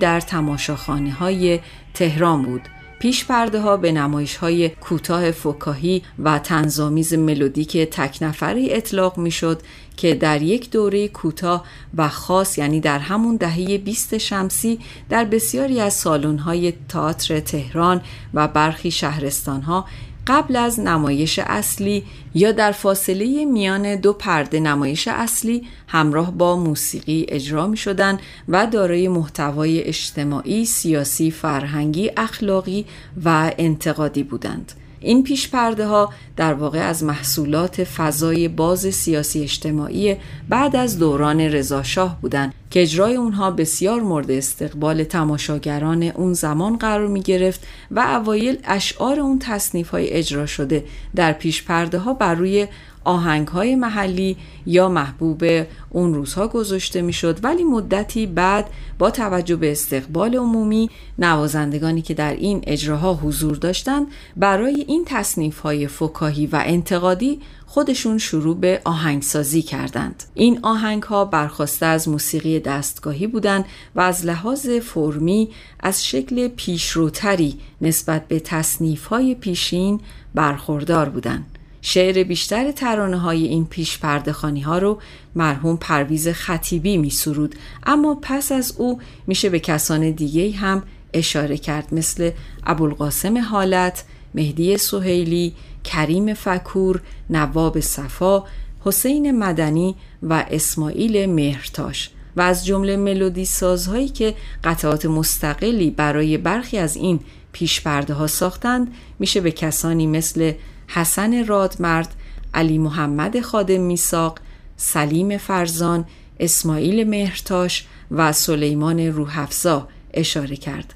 در 0.01 0.21
تماشاخانه 0.21 1.13
های 1.13 1.61
تهران 1.95 2.43
بود. 2.43 2.76
پیش 2.99 3.25
پرده 3.25 3.61
ها 3.61 3.77
به 3.77 3.93
نمایش 3.93 4.37
های 4.37 4.69
کوتاه 4.69 5.31
فکاهی 5.31 6.03
و 6.19 6.39
تنظامیز 6.39 7.15
ملودیک 7.15 7.77
تک 7.77 8.19
نفری 8.21 8.73
اطلاق 8.73 9.19
می 9.19 9.31
شد 9.31 9.63
که 9.97 10.15
در 10.15 10.43
یک 10.43 10.71
دوره 10.71 11.09
کوتاه 11.09 11.65
و 11.97 12.09
خاص 12.09 12.59
یعنی 12.59 12.81
در 12.81 12.99
همون 12.99 13.37
دهه 13.37 13.79
20 13.79 14.19
شمسی 14.19 14.79
در 15.09 15.25
بسیاری 15.25 15.81
از 15.81 15.95
سالن 15.95 16.39
های 16.39 16.73
تئاتر 16.89 17.41
تهران 17.41 18.01
و 18.35 18.49
برخی 18.49 18.91
شهرستان 18.91 19.63
ها 19.63 19.85
قبل 20.27 20.57
از 20.57 20.81
نمایش 20.81 21.39
اصلی 21.39 22.05
یا 22.35 22.53
در 22.53 22.73
فاصله 22.73 23.45
میان 23.45 23.97
دو 23.97 24.13
پرده 24.13 24.61
نمایش 24.61 25.09
اصلی 25.09 25.67
همراه 25.89 26.31
با 26.31 26.57
موسیقی 26.57 27.27
اجرا 27.29 27.67
می 27.67 27.77
شدن 27.77 28.19
و 28.49 28.67
دارای 28.67 29.09
محتوای 29.09 29.83
اجتماعی، 29.83 30.65
سیاسی، 30.65 31.31
فرهنگی، 31.31 32.11
اخلاقی 32.17 32.87
و 33.25 33.53
انتقادی 33.59 34.23
بودند. 34.23 34.73
این 35.01 35.23
پیش 35.23 35.51
پرده 35.51 35.87
ها 35.87 36.13
در 36.37 36.55
واقع 36.55 36.79
از 36.79 37.05
محصولات 37.05 37.85
فضای 37.85 38.49
باز 38.49 38.81
سیاسی 38.81 39.43
اجتماعی 39.43 40.17
بعد 40.49 40.77
از 40.77 40.99
دوران 40.99 41.41
رضاشاه 41.41 42.19
بودند 42.21 42.55
که 42.71 42.83
اجرای 42.83 43.15
اونها 43.15 43.51
بسیار 43.51 44.01
مورد 44.01 44.31
استقبال 44.31 45.05
تماشاگران 45.05 46.03
اون 46.03 46.33
زمان 46.33 46.77
قرار 46.77 47.07
می 47.07 47.21
گرفت 47.21 47.67
و 47.91 48.01
اوایل 48.01 48.59
اشعار 48.65 49.21
اون 49.21 49.39
تصنیف 49.39 49.89
های 49.89 50.11
اجرا 50.11 50.47
شده 50.47 50.85
در 51.15 51.33
پیش 51.33 51.65
پرده 51.65 51.99
ها 51.99 52.15
بر 52.15 52.35
روی 52.35 52.67
آهنگ 53.07 53.49
های 53.49 53.75
محلی 53.75 54.37
یا 54.67 54.89
محبوب 54.89 55.45
اون 55.91 56.15
روزها 56.15 56.49
گذاشته 56.49 57.03
می‌شد 57.03 57.45
ولی 57.45 57.65
مدتی 57.65 58.27
بعد 58.27 58.71
با 58.99 59.11
توجه 59.11 59.57
به 59.57 59.73
استقبال 59.73 60.35
عمومی 60.35 60.91
نوازندگانی 61.19 62.03
که 62.03 62.15
در 62.15 62.33
این 62.33 62.63
اجراها 62.67 63.15
حضور 63.15 63.57
داشتند 63.57 64.07
برای 64.37 64.85
این 64.89 65.05
تصنیف 65.07 65.59
های 65.59 65.87
فکاهی 65.87 66.47
و 66.47 66.63
انتقادی 66.67 67.41
خودشون 67.67 68.19
شروع 68.19 68.57
به 68.57 68.81
آهنگسازی 68.85 69.63
کردند. 69.63 70.25
این 70.35 70.59
آهنگ 70.63 71.03
ها 71.03 71.25
برخواسته 71.25 71.87
از 71.87 72.09
موسیقی 72.09 72.61
دستگاهی 72.61 73.27
بودند 73.27 73.65
و 73.95 74.01
از 74.01 74.27
لحاظ 74.27 74.69
فرمی 74.69 75.49
از 75.81 76.07
شکل 76.07 76.49
پیشروتری 76.49 77.59
نسبت 77.81 78.29
به 78.29 78.41
تصنیف 78.41 79.07
های 79.07 79.35
پیشین 79.35 80.01
برخوردار 80.35 81.09
بودند. 81.09 81.56
شعر 81.89 82.23
بیشتر 82.23 82.73
ترانه 82.73 83.19
های 83.19 83.45
این 83.45 83.67
پیش 83.67 83.99
پردخانی 83.99 84.61
ها 84.61 84.79
رو 84.79 84.99
مرحوم 85.35 85.77
پرویز 85.77 86.29
خطیبی 86.29 86.97
می 86.97 87.11
سرود 87.11 87.55
اما 87.87 88.19
پس 88.23 88.53
از 88.53 88.75
او 88.79 89.01
میشه 89.27 89.49
به 89.49 89.61
کسان 89.61 90.11
دیگه 90.11 90.51
هم 90.51 90.83
اشاره 91.13 91.57
کرد 91.57 91.95
مثل 91.95 92.31
ابوالقاسم 92.67 93.39
حالت، 93.39 94.05
مهدی 94.35 94.79
سهیلی، 94.79 95.55
کریم 95.85 96.35
فکور، 96.35 97.01
نواب 97.31 97.81
صفا، 97.81 98.45
حسین 98.81 99.39
مدنی 99.39 99.95
و 100.23 100.45
اسماعیل 100.51 101.31
مهرتاش. 101.31 102.11
و 102.37 102.41
از 102.41 102.67
جمله 102.67 102.97
ملودی 102.97 103.45
سازهایی 103.45 104.09
که 104.09 104.35
قطعات 104.65 105.07
مستقلی 105.07 105.91
برای 105.91 106.39
برخی 106.39 106.79
از 106.79 106.97
این 106.97 107.21
پیش 107.53 107.81
پرده 107.81 108.15
ها 108.15 108.27
ساختند 108.27 108.95
میشه 109.19 109.41
به 109.41 109.51
کسانی 109.51 110.07
مثل 110.07 110.53
حسن 110.87 111.47
رادمرد، 111.47 112.15
علی 112.55 112.79
محمد 112.79 113.41
خادم 113.41 113.81
میساق، 113.81 114.39
سلیم 114.77 115.39
فرزان، 115.39 116.05
اسماعیل 116.41 117.09
مهرتاش 117.09 117.87
و 118.11 118.33
سلیمان 118.33 119.01
روحفزا 119.01 119.89
اشاره 120.15 120.57
کرد. 120.57 120.95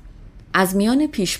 از 0.55 0.77
میان 0.77 1.07
پیش 1.07 1.39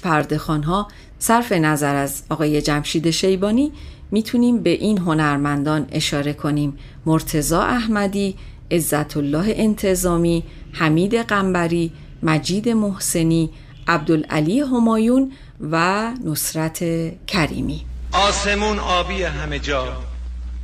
ها 0.65 0.89
صرف 1.19 1.53
نظر 1.53 1.95
از 1.95 2.23
آقای 2.29 2.63
جمشید 2.63 3.11
شیبانی 3.11 3.73
می‌تونیم 4.11 4.59
به 4.59 4.71
این 4.71 4.99
هنرمندان 4.99 5.87
اشاره 5.93 6.33
کنیم 6.33 6.79
مرتزا 7.07 7.63
احمدی، 7.63 8.37
عزت 8.71 9.17
الله 9.17 9.55
انتظامی، 9.57 10.45
حمید 10.73 11.15
قنبری، 11.15 11.93
مجید 12.23 12.69
محسنی، 12.69 13.51
عبدالعلی 13.89 14.61
همایون 14.61 15.33
و 15.61 16.11
نصرت 16.25 16.79
کریمی 17.27 17.85
آسمون 18.13 18.79
آبی 18.79 19.23
همه 19.23 19.59
جا 19.59 19.97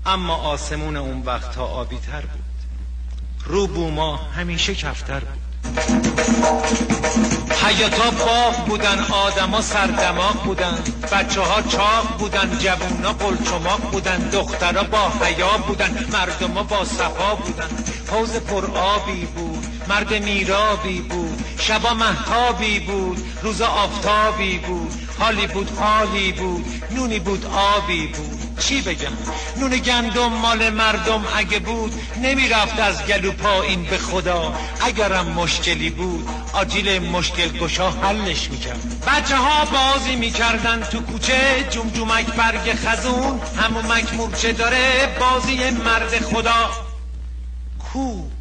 اما 0.07 0.35
آسمون 0.35 0.97
اون 0.97 1.23
وقتها 1.27 1.65
آبی 1.65 1.97
تر 1.97 2.21
بود. 2.21 2.43
رو 3.45 3.67
بوما 3.67 4.17
همیشه 4.17 4.75
کفتر 4.75 5.21
بود. 5.21 5.47
حیاتا 7.65 8.11
باغ 8.11 8.67
بودن 8.67 8.99
آدما 8.99 9.61
سردماغ 9.61 10.45
بودن 10.45 10.79
بچه 11.13 11.41
ها 11.41 11.63
چاق 11.63 12.17
بودن 12.19 12.59
جوونا 12.59 13.13
قلچماق 13.13 13.81
بودن 13.81 14.19
دخترها 14.19 14.85
با 14.85 15.11
حیا 15.25 15.59
بودن 15.59 16.07
مردما 16.13 16.63
با 16.63 16.85
صفا 16.85 17.35
بودن. 17.35 17.69
حوز 18.11 18.37
پر 18.37 18.67
آبی 18.77 19.27
بود. 19.27 19.56
مرد 19.89 20.15
میرابی 20.15 21.01
بود 21.01 21.45
شبا 21.59 21.95
محتابی 21.95 22.81
بود 22.81 23.19
روزا 23.43 23.67
آفتابی 23.67 24.59
بود 24.59 24.93
حالی 25.19 25.47
بود 25.47 25.71
حالی 25.79 26.33
بود 26.33 26.67
نونی 26.91 27.19
بود 27.19 27.47
آبی 27.47 28.07
بود. 28.07 28.59
چی 28.59 28.83
بگم؟ 28.83 29.13
نون 29.57 29.71
گندم 29.77 30.33
مال 30.33 30.71
مردم 30.71 31.25
اگه 31.37 31.59
بود 31.59 31.95
نمی‌رفت 32.23 32.81
از 32.81 33.07
گلو 33.07 33.33
پایین 33.33 33.83
به 33.83 33.99
خدا. 33.99 34.55
اگرم 34.81 35.27
مشکلی 35.27 35.91
بود 35.91 36.29
آجیل 36.53 36.99
مشکل 36.99 37.49
گشا 37.49 37.91
حلش 37.91 38.51
می‌کرد. 38.51 39.05
بچه 39.07 39.37
ها 39.37 39.65
بازی 39.65 40.17
می‌کردن 40.17 40.81
تو 40.83 41.01
کوچه 41.01 41.67
جمجمک 41.71 42.27
برگ 42.27 42.75
خزون 42.75 43.41
همومک 43.63 44.15
مورچه 44.15 44.53
داره 44.53 45.17
بازی 45.21 45.71
مرد 45.71 46.25
خدا. 46.25 46.71
کو؟ 47.93 48.36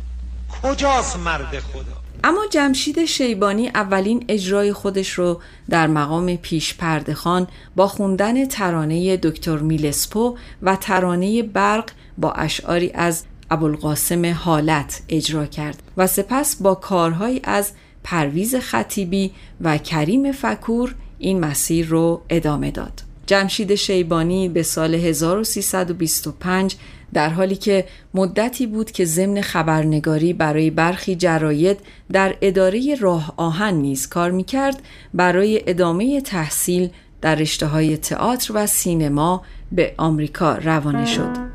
کجاست 0.66 1.18
مرد 1.18 1.60
خدا 1.60 1.84
اما 2.24 2.42
جمشید 2.52 3.06
شیبانی 3.06 3.68
اولین 3.68 4.26
اجرای 4.28 4.74
خودش 4.74 5.10
رو 5.10 5.42
در 5.70 5.88
مقام 5.88 6.36
پیش 6.36 6.74
پردخان 6.74 7.48
با 7.76 7.88
خوندن 7.88 8.46
ترانه 8.46 9.18
دکتر 9.18 9.58
میلسپو 9.58 10.38
و 10.62 10.76
ترانه 10.76 11.44
برق 11.44 11.90
با 12.18 12.32
اشعاری 12.32 12.92
از 12.94 13.24
ابوالقاسم 13.52 14.34
حالت 14.34 15.02
اجرا 15.10 15.46
کرد 15.46 15.84
و 15.98 16.08
سپس 16.08 16.56
با 16.56 16.76
کارهایی 16.76 17.42
از 17.44 17.72
پرویز 18.04 18.56
خطیبی 18.56 19.32
و 19.62 19.78
کریم 19.78 20.32
فکور 20.32 20.96
این 21.20 21.40
مسیر 21.40 21.88
رو 21.88 22.22
ادامه 22.30 22.72
داد. 22.72 23.02
جمشید 23.28 23.76
شیبانی 23.76 24.50
به 24.50 24.64
سال 24.64 24.96
1325 24.96 26.76
در 27.14 27.30
حالی 27.30 27.56
که 27.56 27.86
مدتی 28.14 28.68
بود 28.68 28.92
که 28.92 29.06
ضمن 29.06 29.42
خبرنگاری 29.42 30.34
برای 30.34 30.70
برخی 30.70 31.16
جراید 31.16 31.80
در 32.12 32.36
اداره 32.42 32.96
راه 33.00 33.34
آهن 33.38 33.74
نیز 33.74 34.08
کار 34.08 34.32
می‌کرد 34.32 34.82
برای 35.14 35.62
ادامه 35.68 36.22
تحصیل 36.22 36.90
در 37.22 37.36
رشته 37.36 37.66
های 37.66 37.98
تئاتر 37.98 38.52
و 38.56 38.68
سینما 38.68 39.44
به 39.72 39.94
آمریکا 39.98 40.56
روانه 40.56 41.06
شد. 41.06 41.55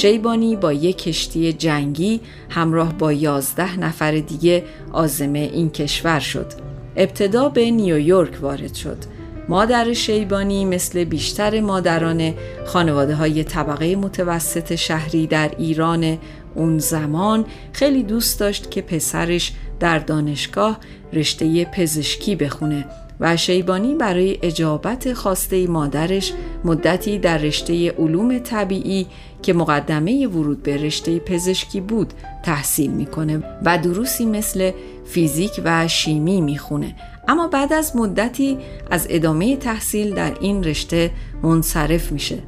شیبانی 0.00 0.56
با 0.56 0.72
یک 0.72 0.98
کشتی 0.98 1.52
جنگی 1.52 2.20
همراه 2.50 2.92
با 2.92 3.12
یازده 3.12 3.78
نفر 3.78 4.12
دیگه 4.12 4.64
آزمه 4.92 5.38
این 5.38 5.70
کشور 5.70 6.20
شد. 6.20 6.46
ابتدا 6.96 7.48
به 7.48 7.70
نیویورک 7.70 8.38
وارد 8.42 8.74
شد. 8.74 8.96
مادر 9.48 9.92
شیبانی 9.92 10.64
مثل 10.64 11.04
بیشتر 11.04 11.60
مادران 11.60 12.34
خانواده 12.66 13.14
های 13.14 13.44
طبقه 13.44 13.96
متوسط 13.96 14.74
شهری 14.74 15.26
در 15.26 15.50
ایران 15.58 16.18
اون 16.54 16.78
زمان 16.78 17.44
خیلی 17.72 18.02
دوست 18.02 18.40
داشت 18.40 18.70
که 18.70 18.82
پسرش 18.82 19.52
در 19.80 19.98
دانشگاه 19.98 20.78
رشته 21.12 21.64
پزشکی 21.64 22.36
بخونه 22.36 22.86
و 23.20 23.36
شیبانی 23.36 23.94
برای 23.94 24.38
اجابت 24.42 25.12
خواسته 25.12 25.66
مادرش 25.66 26.32
مدتی 26.64 27.18
در 27.18 27.38
رشته 27.38 27.90
علوم 27.90 28.38
طبیعی 28.38 29.06
که 29.42 29.52
مقدمه 29.52 30.26
ورود 30.26 30.62
به 30.62 30.76
رشته 30.76 31.18
پزشکی 31.18 31.80
بود 31.80 32.12
تحصیل 32.42 32.90
می‌کنه 32.90 33.42
و 33.64 33.78
دروسی 33.78 34.26
مثل 34.26 34.70
فیزیک 35.04 35.60
و 35.64 35.88
شیمی 35.88 36.40
می‌خونه. 36.40 36.96
اما 37.28 37.48
بعد 37.48 37.72
از 37.72 37.96
مدتی 37.96 38.58
از 38.90 39.06
ادامه 39.10 39.56
تحصیل 39.56 40.14
در 40.14 40.36
این 40.40 40.64
رشته 40.64 41.10
منصرف 41.42 42.12
میشه. 42.12 42.38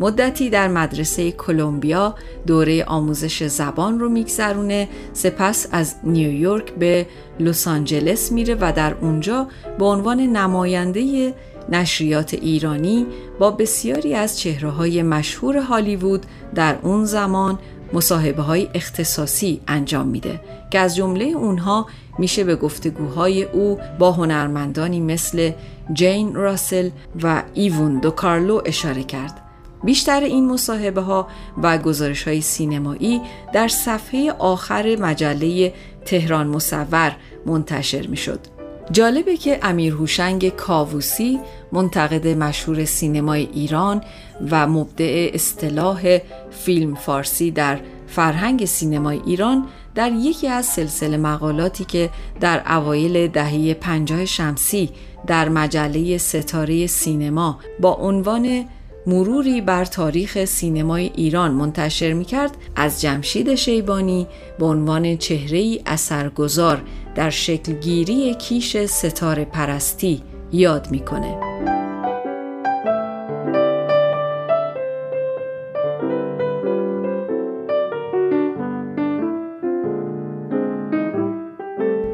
مدتی 0.00 0.50
در 0.50 0.68
مدرسه 0.68 1.32
کلمبیا 1.32 2.14
دوره 2.46 2.84
آموزش 2.84 3.46
زبان 3.46 4.00
رو 4.00 4.08
میگذرونه 4.08 4.88
سپس 5.12 5.66
از 5.72 5.94
نیویورک 6.04 6.74
به 6.74 7.06
لس 7.40 7.68
آنجلس 7.68 8.32
میره 8.32 8.56
و 8.60 8.72
در 8.76 8.94
اونجا 8.94 9.46
به 9.78 9.84
عنوان 9.84 10.20
نماینده 10.20 11.34
نشریات 11.68 12.34
ایرانی 12.34 13.06
با 13.38 13.50
بسیاری 13.50 14.14
از 14.14 14.38
چهره 14.38 14.70
های 14.70 15.02
مشهور 15.02 15.56
هالیوود 15.56 16.26
در 16.54 16.76
اون 16.82 17.04
زمان 17.04 17.58
مصاحبه 17.92 18.42
های 18.42 18.68
اختصاصی 18.74 19.60
انجام 19.68 20.06
میده 20.06 20.40
که 20.70 20.78
از 20.78 20.96
جمله 20.96 21.24
اونها 21.24 21.86
میشه 22.18 22.44
به 22.44 22.56
گفتگوهای 22.56 23.42
او 23.42 23.78
با 23.98 24.12
هنرمندانی 24.12 25.00
مثل 25.00 25.52
جین 25.92 26.34
راسل 26.34 26.90
و 27.22 27.42
ایوون 27.54 28.00
دو 28.00 28.10
کارلو 28.10 28.62
اشاره 28.64 29.02
کرد 29.02 29.40
بیشتر 29.84 30.20
این 30.20 30.48
مصاحبه 30.48 31.00
ها 31.00 31.28
و 31.62 31.78
گزارش 31.78 32.28
های 32.28 32.40
سینمایی 32.40 33.20
در 33.52 33.68
صفحه 33.68 34.32
آخر 34.32 34.96
مجله 35.00 35.72
تهران 36.04 36.46
مصور 36.46 37.16
منتشر 37.46 38.06
می 38.06 38.16
شد. 38.16 38.59
جالبه 38.92 39.36
که 39.36 39.58
امیر 39.62 39.92
هوشنگ 39.92 40.48
کاووسی 40.48 41.40
منتقد 41.72 42.26
مشهور 42.26 42.84
سینمای 42.84 43.48
ایران 43.52 44.02
و 44.50 44.66
مبدع 44.66 45.30
اصطلاح 45.34 46.18
فیلم 46.50 46.94
فارسی 46.94 47.50
در 47.50 47.80
فرهنگ 48.06 48.64
سینمای 48.64 49.20
ایران 49.26 49.66
در 49.94 50.12
یکی 50.12 50.48
از 50.48 50.66
سلسله 50.66 51.16
مقالاتی 51.16 51.84
که 51.84 52.10
در 52.40 52.62
اوایل 52.76 53.28
دهه 53.28 53.74
پنجاه 53.74 54.24
شمسی 54.24 54.90
در 55.26 55.48
مجله 55.48 56.18
ستاره 56.18 56.86
سینما 56.86 57.58
با 57.80 57.92
عنوان 57.94 58.64
مروری 59.06 59.60
بر 59.60 59.84
تاریخ 59.84 60.44
سینمای 60.44 61.10
ایران 61.14 61.50
منتشر 61.50 62.12
می 62.12 62.24
کرد 62.24 62.56
از 62.76 63.00
جمشید 63.00 63.54
شیبانی 63.54 64.26
به 64.58 64.66
عنوان 64.66 65.16
چهره 65.16 65.78
اثرگذار 65.86 66.82
در 67.14 67.30
شکلگیری 67.30 68.34
کیش 68.34 68.76
ستاره 68.76 69.44
پرستی 69.44 70.22
یاد 70.52 70.90
می‌کنه. 70.90 71.79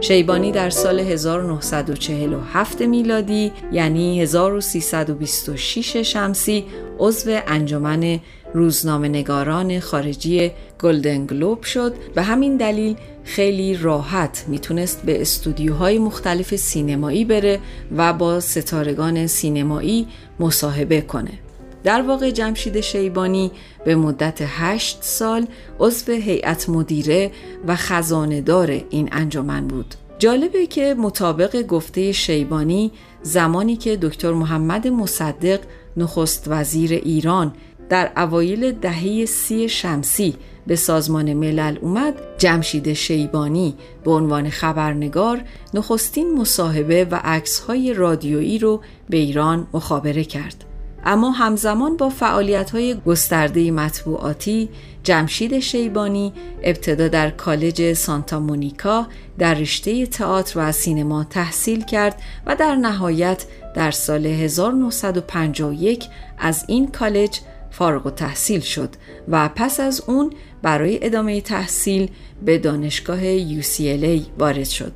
شیبانی 0.06 0.52
در 0.52 0.70
سال 0.70 1.00
1947 1.00 2.82
میلادی 2.82 3.52
یعنی 3.72 4.20
1326 4.22 5.96
شمسی 5.96 6.64
عضو 6.98 7.40
انجمن 7.46 8.20
روزنامه 8.54 9.08
نگاران 9.08 9.80
خارجی 9.80 10.50
گلدن 10.80 11.26
گلوب 11.26 11.62
شد. 11.62 11.94
به 12.14 12.22
همین 12.22 12.56
دلیل 12.56 12.96
خیلی 13.24 13.76
راحت 13.76 14.44
می‌تونست 14.48 15.02
به 15.02 15.20
استودیوهای 15.20 15.98
مختلف 15.98 16.56
سینمایی 16.56 17.24
بره 17.24 17.60
و 17.96 18.12
با 18.12 18.40
ستارگان 18.40 19.26
سینمایی 19.26 20.06
مصاحبه 20.40 21.00
کنه. 21.00 21.45
در 21.86 22.02
واقع 22.02 22.30
جمشید 22.30 22.80
شیبانی 22.80 23.50
به 23.84 23.94
مدت 23.94 24.38
هشت 24.40 24.98
سال 25.00 25.46
عضو 25.80 26.12
هیئت 26.12 26.68
مدیره 26.68 27.30
و 27.66 27.76
خزاندار 27.76 28.80
این 28.90 29.08
انجمن 29.12 29.68
بود. 29.68 29.94
جالبه 30.18 30.66
که 30.66 30.94
مطابق 30.98 31.62
گفته 31.62 32.12
شیبانی 32.12 32.92
زمانی 33.22 33.76
که 33.76 33.96
دکتر 33.96 34.32
محمد 34.32 34.88
مصدق 34.88 35.60
نخست 35.96 36.44
وزیر 36.48 36.92
ایران 36.92 37.52
در 37.88 38.12
اوایل 38.16 38.72
دهه 38.72 39.24
سی 39.24 39.68
شمسی 39.68 40.34
به 40.66 40.76
سازمان 40.76 41.34
ملل 41.34 41.78
اومد 41.80 42.14
جمشید 42.38 42.92
شیبانی 42.92 43.74
به 44.04 44.10
عنوان 44.10 44.50
خبرنگار 44.50 45.40
نخستین 45.74 46.38
مصاحبه 46.38 47.04
و 47.04 47.20
عکسهای 47.24 47.94
رادیویی 47.94 48.58
رو 48.58 48.80
به 49.10 49.16
ایران 49.16 49.66
مخابره 49.72 50.24
کرد 50.24 50.64
اما 51.06 51.30
همزمان 51.30 51.96
با 51.96 52.08
فعالیت 52.08 52.70
های 52.70 52.96
گسترده 53.06 53.70
مطبوعاتی 53.70 54.68
جمشید 55.02 55.58
شیبانی 55.58 56.32
ابتدا 56.62 57.08
در 57.08 57.30
کالج 57.30 57.92
سانتا 57.92 58.40
مونیکا 58.40 59.06
در 59.38 59.54
رشته 59.54 60.06
تئاتر 60.06 60.60
و 60.60 60.72
سینما 60.72 61.24
تحصیل 61.24 61.84
کرد 61.84 62.22
و 62.46 62.56
در 62.56 62.74
نهایت 62.74 63.44
در 63.74 63.90
سال 63.90 64.26
1951 64.26 66.04
از 66.38 66.64
این 66.68 66.90
کالج 66.90 67.40
فارغ 67.70 68.06
و 68.06 68.10
تحصیل 68.10 68.60
شد 68.60 68.90
و 69.28 69.48
پس 69.48 69.80
از 69.80 70.02
اون 70.06 70.32
برای 70.62 71.06
ادامه 71.06 71.40
تحصیل 71.40 72.10
به 72.44 72.58
دانشگاه 72.58 73.20
UCLA 73.60 74.20
وارد 74.38 74.64
شد. 74.64 74.92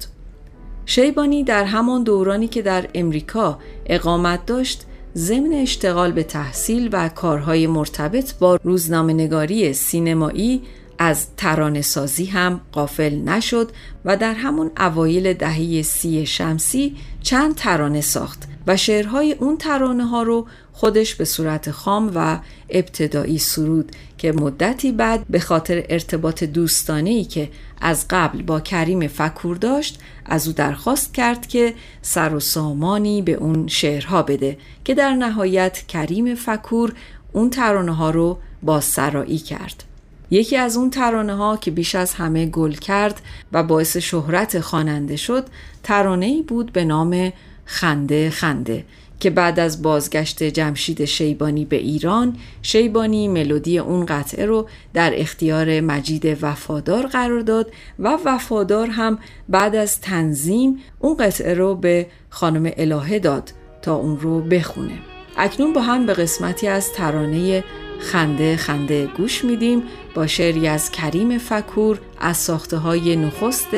شیبانی 0.86 1.44
در 1.44 1.64
همان 1.64 2.02
دورانی 2.02 2.48
که 2.48 2.62
در 2.62 2.88
امریکا 2.94 3.58
اقامت 3.86 4.46
داشت 4.46 4.86
ضمن 5.16 5.52
اشتغال 5.52 6.12
به 6.12 6.22
تحصیل 6.22 6.88
و 6.92 7.08
کارهای 7.08 7.66
مرتبط 7.66 8.34
با 8.34 8.58
روزنامه 8.64 9.12
نگاری 9.12 9.72
سینمایی 9.72 10.62
از 11.02 11.26
ترانه 11.36 11.82
سازی 11.82 12.24
هم 12.24 12.60
قافل 12.72 13.14
نشد 13.14 13.70
و 14.04 14.16
در 14.16 14.34
همون 14.34 14.70
اوایل 14.78 15.32
دهه 15.32 15.82
سی 15.82 16.26
شمسی 16.26 16.96
چند 17.22 17.54
ترانه 17.54 18.00
ساخت 18.00 18.42
و 18.66 18.76
شعرهای 18.76 19.32
اون 19.32 19.56
ترانه 19.56 20.04
ها 20.04 20.22
رو 20.22 20.46
خودش 20.72 21.14
به 21.14 21.24
صورت 21.24 21.70
خام 21.70 22.12
و 22.14 22.38
ابتدایی 22.70 23.38
سرود 23.38 23.92
که 24.18 24.32
مدتی 24.32 24.92
بعد 24.92 25.26
به 25.30 25.40
خاطر 25.40 25.84
ارتباط 25.88 26.44
دوستانه 26.44 27.10
ای 27.10 27.24
که 27.24 27.50
از 27.80 28.06
قبل 28.10 28.42
با 28.42 28.60
کریم 28.60 29.08
فکور 29.08 29.56
داشت 29.56 30.00
از 30.24 30.46
او 30.46 30.52
درخواست 30.52 31.14
کرد 31.14 31.46
که 31.46 31.74
سر 32.02 32.34
و 32.34 32.40
سامانی 32.40 33.22
به 33.22 33.32
اون 33.32 33.68
شعرها 33.68 34.22
بده 34.22 34.58
که 34.84 34.94
در 34.94 35.14
نهایت 35.14 35.86
کریم 35.88 36.34
فکور 36.34 36.92
اون 37.32 37.50
ترانه 37.50 37.94
ها 37.94 38.10
رو 38.10 38.38
با 38.62 38.80
سرایی 38.80 39.38
کرد. 39.38 39.89
یکی 40.30 40.56
از 40.56 40.76
اون 40.76 40.90
ترانه 40.90 41.34
ها 41.34 41.56
که 41.56 41.70
بیش 41.70 41.94
از 41.94 42.14
همه 42.14 42.46
گل 42.46 42.72
کرد 42.72 43.20
و 43.52 43.62
باعث 43.62 43.96
شهرت 43.96 44.60
خواننده 44.60 45.16
شد 45.16 45.46
ترانه 45.82 46.26
ای 46.26 46.42
بود 46.42 46.72
به 46.72 46.84
نام 46.84 47.32
خنده 47.64 48.30
خنده 48.30 48.84
که 49.20 49.30
بعد 49.30 49.60
از 49.60 49.82
بازگشت 49.82 50.42
جمشید 50.42 51.04
شیبانی 51.04 51.64
به 51.64 51.76
ایران 51.76 52.36
شیبانی 52.62 53.28
ملودی 53.28 53.78
اون 53.78 54.06
قطعه 54.06 54.46
رو 54.46 54.68
در 54.94 55.12
اختیار 55.14 55.80
مجید 55.80 56.38
وفادار 56.42 57.06
قرار 57.06 57.40
داد 57.40 57.72
و 57.98 58.18
وفادار 58.24 58.86
هم 58.86 59.18
بعد 59.48 59.76
از 59.76 60.00
تنظیم 60.00 60.78
اون 60.98 61.16
قطعه 61.16 61.54
رو 61.54 61.74
به 61.74 62.06
خانم 62.30 62.72
الهه 62.76 63.18
داد 63.18 63.52
تا 63.82 63.94
اون 63.94 64.20
رو 64.20 64.40
بخونه. 64.40 64.98
اکنون 65.36 65.72
با 65.72 65.80
هم 65.80 66.06
به 66.06 66.12
قسمتی 66.12 66.66
از 66.66 66.92
ترانه 66.92 67.64
خنده 68.00 68.56
خنده 68.56 69.06
گوش 69.06 69.44
میدیم 69.44 69.82
با 70.14 70.26
شعری 70.26 70.68
از 70.68 70.90
کریم 70.90 71.38
فکور 71.38 71.98
از 72.20 72.36
ساخته 72.36 72.76
های 72.76 73.16
نخست 73.16 73.68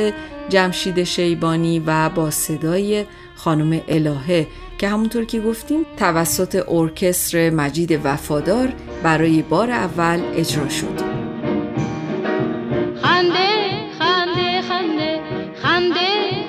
جمشید 0.49 1.05
شیبانی 1.05 1.83
و 1.87 2.09
با 2.09 2.31
صدای 2.31 3.05
خانم 3.35 3.81
الهه 3.89 4.47
که 4.79 4.89
همونطور 4.89 5.25
که 5.25 5.41
گفتیم 5.41 5.87
توسط 5.97 6.65
ارکستر 6.69 7.51
مجید 7.51 8.01
وفادار 8.05 8.73
برای 9.03 9.43
بار 9.43 9.71
اول 9.71 10.21
اجرا 10.35 10.69
شد. 10.69 11.01
خنده 13.03 13.49
خنده 13.99 14.63
خنده 14.63 15.21
خنده 15.63 16.09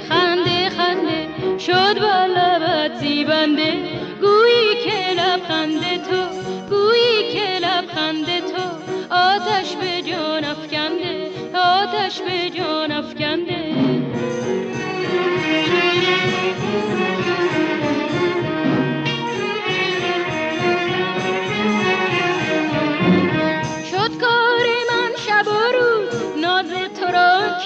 خنده 0.10 0.70
خنده 0.70 1.28
شد 1.60 2.00
با 2.02 2.26
لبت 2.26 3.00
زیبنده 3.00 3.93
آتش 12.13 12.21
به 12.21 12.49
جان 12.49 12.91
افکنده. 12.91 13.73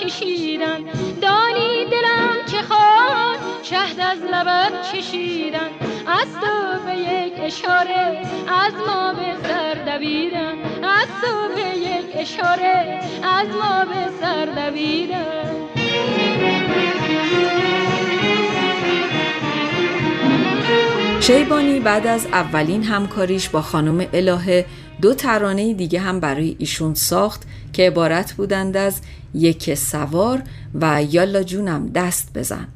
کشیدن 0.04 0.84
دانی 1.22 1.86
دلم 1.86 2.46
چه 2.52 2.62
خواهد 2.62 3.40
شهد 3.64 4.00
از 4.00 4.20
لبت 4.22 4.92
چشیدن 4.92 5.70
از 6.08 6.28
تو 6.42 6.86
به 6.86 6.96
یک 6.96 7.34
اشاره 7.38 8.22
از 8.48 8.74
ما 8.88 9.14
به 9.14 9.27
از 9.98 11.08
تو 11.22 11.56
به 11.56 12.22
از 13.24 13.48
ما 13.48 13.86
به 13.86 14.12
سر 14.22 14.72
شیبانی 21.22 21.80
بعد 21.80 22.08
از 22.08 22.26
اولین 22.26 22.84
همکاریش 22.84 23.50
با 23.50 23.62
خانم 23.62 24.08
الهه 24.14 24.66
دو 25.02 25.14
ترانه 25.14 25.74
دیگه 25.74 26.00
هم 26.00 26.20
برای 26.20 26.56
ایشون 26.60 26.94
ساخت 26.94 27.42
که 27.74 27.88
عبارت 27.88 28.34
بودند 28.34 28.78
از 28.78 29.02
یک 29.34 29.74
سوار 29.74 30.42
و 30.82 31.04
یالا 31.04 31.44
جونم 31.44 31.90
دست 31.90 32.32
بزن. 32.36 32.68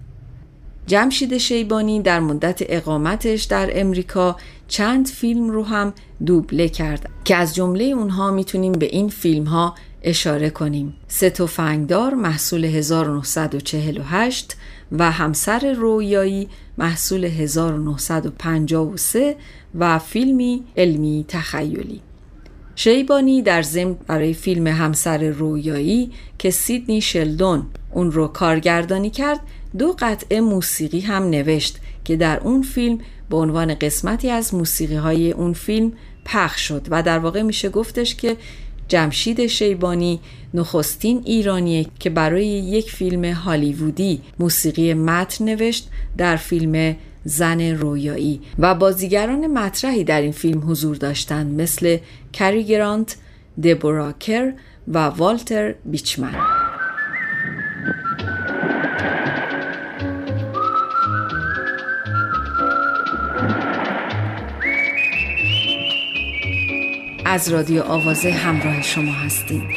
جمشید 0.87 1.37
شیبانی 1.37 2.01
در 2.01 2.19
مدت 2.19 2.61
اقامتش 2.61 3.43
در 3.43 3.69
امریکا 3.73 4.37
چند 4.71 5.07
فیلم 5.07 5.49
رو 5.49 5.63
هم 5.63 5.93
دوبله 6.25 6.69
کرد 6.69 7.09
که 7.25 7.35
از 7.35 7.55
جمله 7.55 7.83
اونها 7.83 8.31
می‌تونیم 8.31 8.71
به 8.71 8.85
این 8.85 9.09
فیلم 9.09 9.45
ها 9.45 9.75
اشاره 10.03 10.49
کنیم. 10.49 10.93
سه 11.07 11.29
فنگدار 11.29 12.13
محصول 12.13 12.65
1948 12.65 14.57
و 14.91 15.11
همسر 15.11 15.73
رویایی 15.73 16.47
محصول 16.77 17.25
1953 17.25 19.35
و 19.75 19.99
فیلمی 19.99 20.63
علمی 20.77 21.25
تخیلی. 21.27 22.01
شیبانی 22.75 23.41
در 23.41 23.61
ضمن 23.61 23.95
برای 24.07 24.33
فیلم 24.33 24.67
همسر 24.67 25.29
رویایی 25.29 26.11
که 26.37 26.51
سیدنی 26.51 27.01
شلدون 27.01 27.65
اون 27.91 28.11
رو 28.11 28.27
کارگردانی 28.27 29.09
کرد 29.09 29.39
دو 29.77 29.95
قطعه 29.99 30.41
موسیقی 30.41 30.99
هم 30.99 31.23
نوشت 31.23 31.77
که 32.03 32.15
در 32.15 32.39
اون 32.39 32.61
فیلم 32.61 32.99
به 33.31 33.37
عنوان 33.37 33.75
قسمتی 33.75 34.29
از 34.29 34.53
موسیقی 34.53 34.95
های 34.95 35.31
اون 35.31 35.53
فیلم 35.53 35.91
پخش 36.25 36.67
شد 36.67 36.87
و 36.91 37.03
در 37.03 37.19
واقع 37.19 37.41
میشه 37.41 37.69
گفتش 37.69 38.15
که 38.15 38.37
جمشید 38.87 39.47
شیبانی 39.47 40.19
نخستین 40.53 41.21
ایرانیه 41.25 41.85
که 41.99 42.09
برای 42.09 42.47
یک 42.47 42.91
فیلم 42.91 43.25
هالیوودی 43.25 44.21
موسیقی 44.39 44.93
متن 44.93 45.45
نوشت 45.45 45.89
در 46.17 46.35
فیلم 46.35 46.95
زن 47.23 47.61
رویایی. 47.61 48.41
و 48.59 48.75
بازیگران 48.75 49.47
مطرحی 49.47 50.03
در 50.03 50.21
این 50.21 50.31
فیلم 50.31 50.71
حضور 50.71 50.95
داشتند 50.95 51.61
مثل 51.61 51.97
کری 52.33 52.63
گرانت، 52.63 53.15
دبورا 53.63 54.11
کر 54.11 54.53
و 54.87 54.97
والتر 54.97 55.75
بیچمن. 55.85 56.60
از 67.31 67.49
رادیو 67.49 67.83
آوازه 67.83 68.31
همراه 68.31 68.81
شما 68.81 69.11
هستیم. 69.11 69.69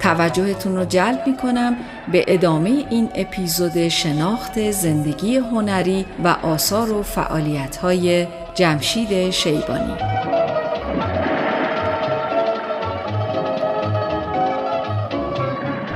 توجهتون 0.00 0.76
رو 0.76 0.84
جلب 0.84 1.26
می 1.26 1.36
کنم 1.36 1.76
به 2.12 2.24
ادامه 2.28 2.84
این 2.90 3.08
اپیزود 3.14 3.88
شناخت 3.88 4.70
زندگی 4.70 5.36
هنری 5.36 6.06
و 6.24 6.28
آثار 6.28 6.92
و 6.92 7.02
فعالیت 7.02 7.76
های 7.76 8.26
جمشید 8.54 9.30
شیبانی. 9.30 10.17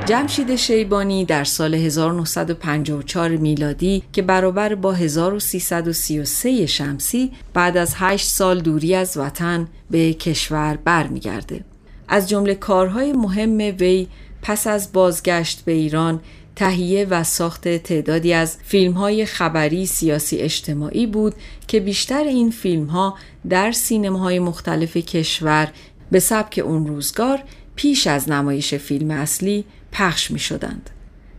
جمشید 0.05 0.55
شیبانی 0.55 1.25
در 1.25 1.43
سال 1.43 1.75
1954 1.75 3.29
میلادی 3.29 4.03
که 4.13 4.21
برابر 4.21 4.75
با 4.75 4.93
1333 4.93 6.65
شمسی 6.65 7.31
بعد 7.53 7.77
از 7.77 7.93
8 7.97 8.27
سال 8.27 8.59
دوری 8.59 8.95
از 8.95 9.17
وطن 9.17 9.67
به 9.91 10.13
کشور 10.13 10.77
برمیگرده. 10.85 11.63
از 12.07 12.29
جمله 12.29 12.55
کارهای 12.55 13.13
مهم 13.13 13.57
وی 13.57 14.07
پس 14.41 14.67
از 14.67 14.93
بازگشت 14.93 15.65
به 15.65 15.71
ایران 15.71 16.21
تهیه 16.55 17.05
و 17.05 17.23
ساخت 17.23 17.67
تعدادی 17.67 18.33
از 18.33 18.57
فیلم 18.63 18.93
های 18.93 19.25
خبری 19.25 19.85
سیاسی 19.85 20.37
اجتماعی 20.37 21.07
بود 21.07 21.35
که 21.67 21.79
بیشتر 21.79 22.23
این 22.23 22.51
فیلم 22.51 22.85
ها 22.85 23.17
در 23.49 23.71
سینماهای 23.71 24.39
مختلف 24.39 24.97
کشور 24.97 25.71
به 26.11 26.19
سبک 26.19 26.61
اون 26.65 26.87
روزگار 26.87 27.39
پیش 27.75 28.07
از 28.07 28.29
نمایش 28.29 28.73
فیلم 28.73 29.11
اصلی 29.11 29.65
پخش 29.93 30.31
می 30.31 30.39
شدند. 30.39 30.89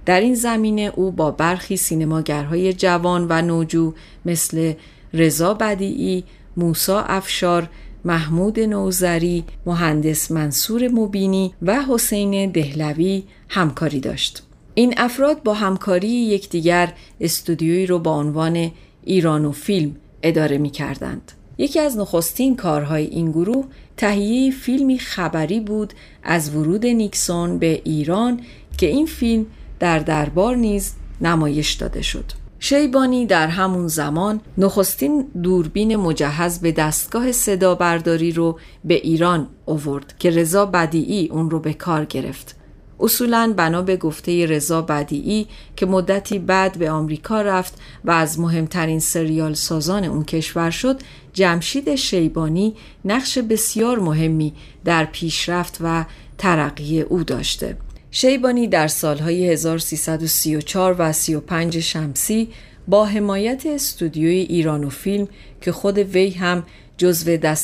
در 0.06 0.20
این 0.20 0.34
زمینه 0.34 0.92
او 0.96 1.10
با 1.10 1.30
برخی 1.30 1.76
سینماگرهای 1.76 2.72
جوان 2.72 3.26
و 3.30 3.42
نوجو 3.42 3.92
مثل 4.24 4.72
رضا 5.14 5.54
بدیعی، 5.54 6.24
موسا 6.56 7.00
افشار، 7.00 7.68
محمود 8.04 8.60
نوزری، 8.60 9.44
مهندس 9.66 10.30
منصور 10.30 10.88
مبینی 10.88 11.54
و 11.62 11.82
حسین 11.88 12.50
دهلوی 12.50 13.22
همکاری 13.48 14.00
داشت. 14.00 14.42
این 14.74 14.94
افراد 14.96 15.42
با 15.42 15.54
همکاری 15.54 16.08
یکدیگر 16.08 16.92
استودیویی 17.20 17.86
رو 17.86 17.98
با 17.98 18.16
عنوان 18.18 18.70
ایران 19.04 19.44
و 19.44 19.52
فیلم 19.52 19.96
اداره 20.22 20.58
می 20.58 20.70
کردند. 20.70 21.32
یکی 21.58 21.80
از 21.80 21.98
نخستین 21.98 22.56
کارهای 22.56 23.06
این 23.06 23.30
گروه 23.30 23.64
تهیه 23.96 24.50
فیلمی 24.50 24.98
خبری 24.98 25.60
بود 25.60 25.92
از 26.22 26.54
ورود 26.54 26.86
نیکسون 26.86 27.58
به 27.58 27.82
ایران 27.84 28.40
که 28.78 28.86
این 28.86 29.06
فیلم 29.06 29.46
در 29.80 29.98
دربار 29.98 30.56
نیز 30.56 30.92
نمایش 31.20 31.72
داده 31.72 32.02
شد. 32.02 32.24
شیبانی 32.58 33.26
در 33.26 33.48
همون 33.48 33.88
زمان 33.88 34.40
نخستین 34.58 35.26
دوربین 35.42 35.96
مجهز 35.96 36.58
به 36.58 36.72
دستگاه 36.72 37.32
صدا 37.32 37.74
برداری 37.74 38.32
رو 38.32 38.58
به 38.84 38.94
ایران 38.94 39.48
اوورد 39.64 40.14
که 40.18 40.30
رضا 40.30 40.66
بدیعی 40.66 41.28
اون 41.28 41.50
رو 41.50 41.60
به 41.60 41.72
کار 41.72 42.04
گرفت. 42.04 42.56
اصولا 43.00 43.54
بنا 43.56 43.82
به 43.82 43.96
گفته 43.96 44.46
رضا 44.46 44.82
بدیعی 44.82 45.46
که 45.76 45.86
مدتی 45.86 46.38
بعد 46.38 46.78
به 46.78 46.90
آمریکا 46.90 47.42
رفت 47.42 47.78
و 48.04 48.10
از 48.10 48.40
مهمترین 48.40 49.00
سریال 49.00 49.54
سازان 49.54 50.04
اون 50.04 50.24
کشور 50.24 50.70
شد 50.70 51.00
جمشید 51.34 51.94
شیبانی 51.94 52.74
نقش 53.04 53.38
بسیار 53.38 53.98
مهمی 53.98 54.52
در 54.84 55.04
پیشرفت 55.04 55.78
و 55.80 56.04
ترقی 56.38 57.00
او 57.00 57.24
داشته. 57.24 57.76
شیبانی 58.10 58.66
در 58.66 58.88
سالهای 58.88 59.52
1334 59.52 60.96
و 60.98 61.12
35 61.12 61.80
شمسی 61.80 62.48
با 62.88 63.04
حمایت 63.04 63.66
استودیوی 63.66 64.36
ایران 64.36 64.84
و 64.84 64.90
فیلم 64.90 65.28
که 65.60 65.72
خود 65.72 65.98
وی 65.98 66.30
هم 66.30 66.62
جزو 66.98 67.54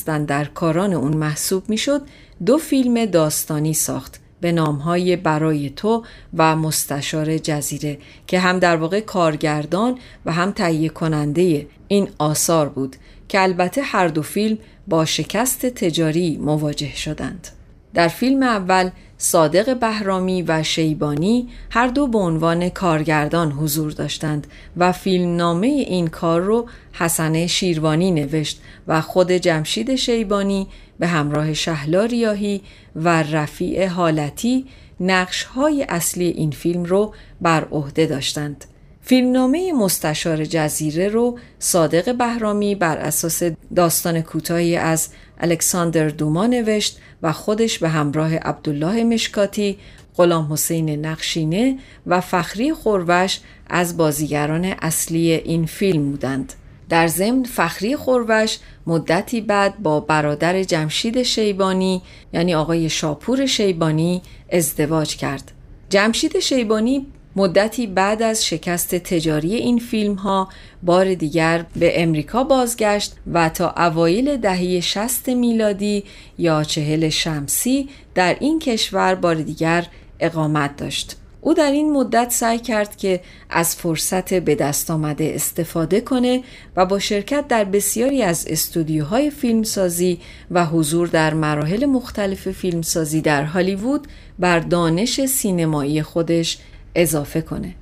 کاران 0.54 0.92
اون 0.92 1.16
محسوب 1.16 1.62
می‌شد 1.68 2.02
دو 2.46 2.58
فیلم 2.58 3.04
داستانی 3.04 3.74
ساخت 3.74 4.20
به 4.40 4.52
نامهای 4.52 5.16
برای 5.16 5.70
تو 5.70 6.04
و 6.36 6.56
مستشار 6.56 7.38
جزیره 7.38 7.98
که 8.26 8.40
هم 8.40 8.58
در 8.58 8.76
واقع 8.76 9.00
کارگردان 9.00 9.98
و 10.26 10.32
هم 10.32 10.50
تهیه 10.50 10.88
کننده 10.88 11.66
این 11.88 12.08
آثار 12.18 12.68
بود. 12.68 12.96
که 13.30 13.42
البته 13.42 13.82
هر 13.82 14.08
دو 14.08 14.22
فیلم 14.22 14.58
با 14.88 15.04
شکست 15.04 15.66
تجاری 15.66 16.36
مواجه 16.36 16.96
شدند. 16.96 17.48
در 17.94 18.08
فیلم 18.08 18.42
اول 18.42 18.90
صادق 19.18 19.78
بهرامی 19.78 20.42
و 20.42 20.62
شیبانی 20.62 21.48
هر 21.70 21.86
دو 21.86 22.06
به 22.06 22.18
عنوان 22.18 22.68
کارگردان 22.68 23.52
حضور 23.52 23.92
داشتند 23.92 24.46
و 24.76 24.92
فیلمنامه 24.92 25.66
این 25.66 26.06
کار 26.08 26.40
رو 26.40 26.68
حسن 26.92 27.46
شیروانی 27.46 28.10
نوشت 28.10 28.60
و 28.88 29.00
خود 29.00 29.32
جمشید 29.32 29.94
شیبانی 29.94 30.66
به 30.98 31.06
همراه 31.06 31.54
شهلا 31.54 32.04
ریاهی 32.04 32.60
و 32.96 33.22
رفیع 33.22 33.86
حالتی 33.86 34.66
نقش 35.00 35.42
های 35.42 35.86
اصلی 35.88 36.28
این 36.28 36.50
فیلم 36.50 36.84
رو 36.84 37.14
بر 37.40 37.64
عهده 37.64 38.06
داشتند. 38.06 38.64
فیلمنامه 39.10 39.72
مستشار 39.72 40.44
جزیره 40.44 41.08
رو 41.08 41.38
صادق 41.58 42.16
بهرامی 42.16 42.74
بر 42.74 42.96
اساس 42.96 43.42
داستان 43.76 44.20
کوتاهی 44.20 44.76
از 44.76 45.08
الکساندر 45.40 46.08
دوما 46.08 46.46
نوشت 46.46 46.98
و 47.22 47.32
خودش 47.32 47.78
به 47.78 47.88
همراه 47.88 48.36
عبدالله 48.36 49.04
مشکاتی، 49.04 49.78
غلام 50.16 50.52
حسین 50.52 51.06
نقشینه 51.06 51.78
و 52.06 52.20
فخری 52.20 52.72
خوروش 52.72 53.40
از 53.70 53.96
بازیگران 53.96 54.64
اصلی 54.64 55.32
این 55.32 55.66
فیلم 55.66 56.10
بودند. 56.10 56.52
در 56.88 57.06
ضمن 57.06 57.42
فخری 57.42 57.96
خوروش 57.96 58.58
مدتی 58.86 59.40
بعد 59.40 59.78
با 59.78 60.00
برادر 60.00 60.62
جمشید 60.62 61.22
شیبانی 61.22 62.02
یعنی 62.32 62.54
آقای 62.54 62.88
شاپور 62.88 63.46
شیبانی 63.46 64.22
ازدواج 64.52 65.16
کرد. 65.16 65.52
جمشید 65.88 66.38
شیبانی 66.38 67.06
مدتی 67.40 67.86
بعد 67.86 68.22
از 68.22 68.46
شکست 68.46 68.94
تجاری 68.94 69.54
این 69.54 69.78
فیلم 69.78 70.14
ها 70.14 70.48
بار 70.82 71.14
دیگر 71.14 71.64
به 71.76 72.02
امریکا 72.02 72.44
بازگشت 72.44 73.14
و 73.32 73.48
تا 73.48 73.74
اوایل 73.76 74.36
دهه 74.36 74.80
60 74.80 75.28
میلادی 75.28 76.04
یا 76.38 76.64
چهل 76.64 77.08
شمسی 77.08 77.88
در 78.14 78.36
این 78.40 78.58
کشور 78.58 79.14
بار 79.14 79.34
دیگر 79.34 79.86
اقامت 80.20 80.76
داشت. 80.76 81.16
او 81.40 81.54
در 81.54 81.70
این 81.70 81.92
مدت 81.92 82.30
سعی 82.30 82.58
کرد 82.58 82.96
که 82.96 83.20
از 83.50 83.76
فرصت 83.76 84.34
به 84.34 84.54
دست 84.54 84.90
آمده 84.90 85.32
استفاده 85.34 86.00
کنه 86.00 86.42
و 86.76 86.86
با 86.86 86.98
شرکت 86.98 87.48
در 87.48 87.64
بسیاری 87.64 88.22
از 88.22 88.46
استودیوهای 88.48 89.30
فیلمسازی 89.30 90.20
و 90.50 90.66
حضور 90.66 91.08
در 91.08 91.34
مراحل 91.34 91.86
مختلف 91.86 92.50
فیلمسازی 92.50 93.20
در 93.20 93.44
هالیوود 93.44 94.08
بر 94.38 94.58
دانش 94.58 95.26
سینمایی 95.26 96.02
خودش 96.02 96.58
اضافه 96.94 97.40
کنه. 97.40 97.74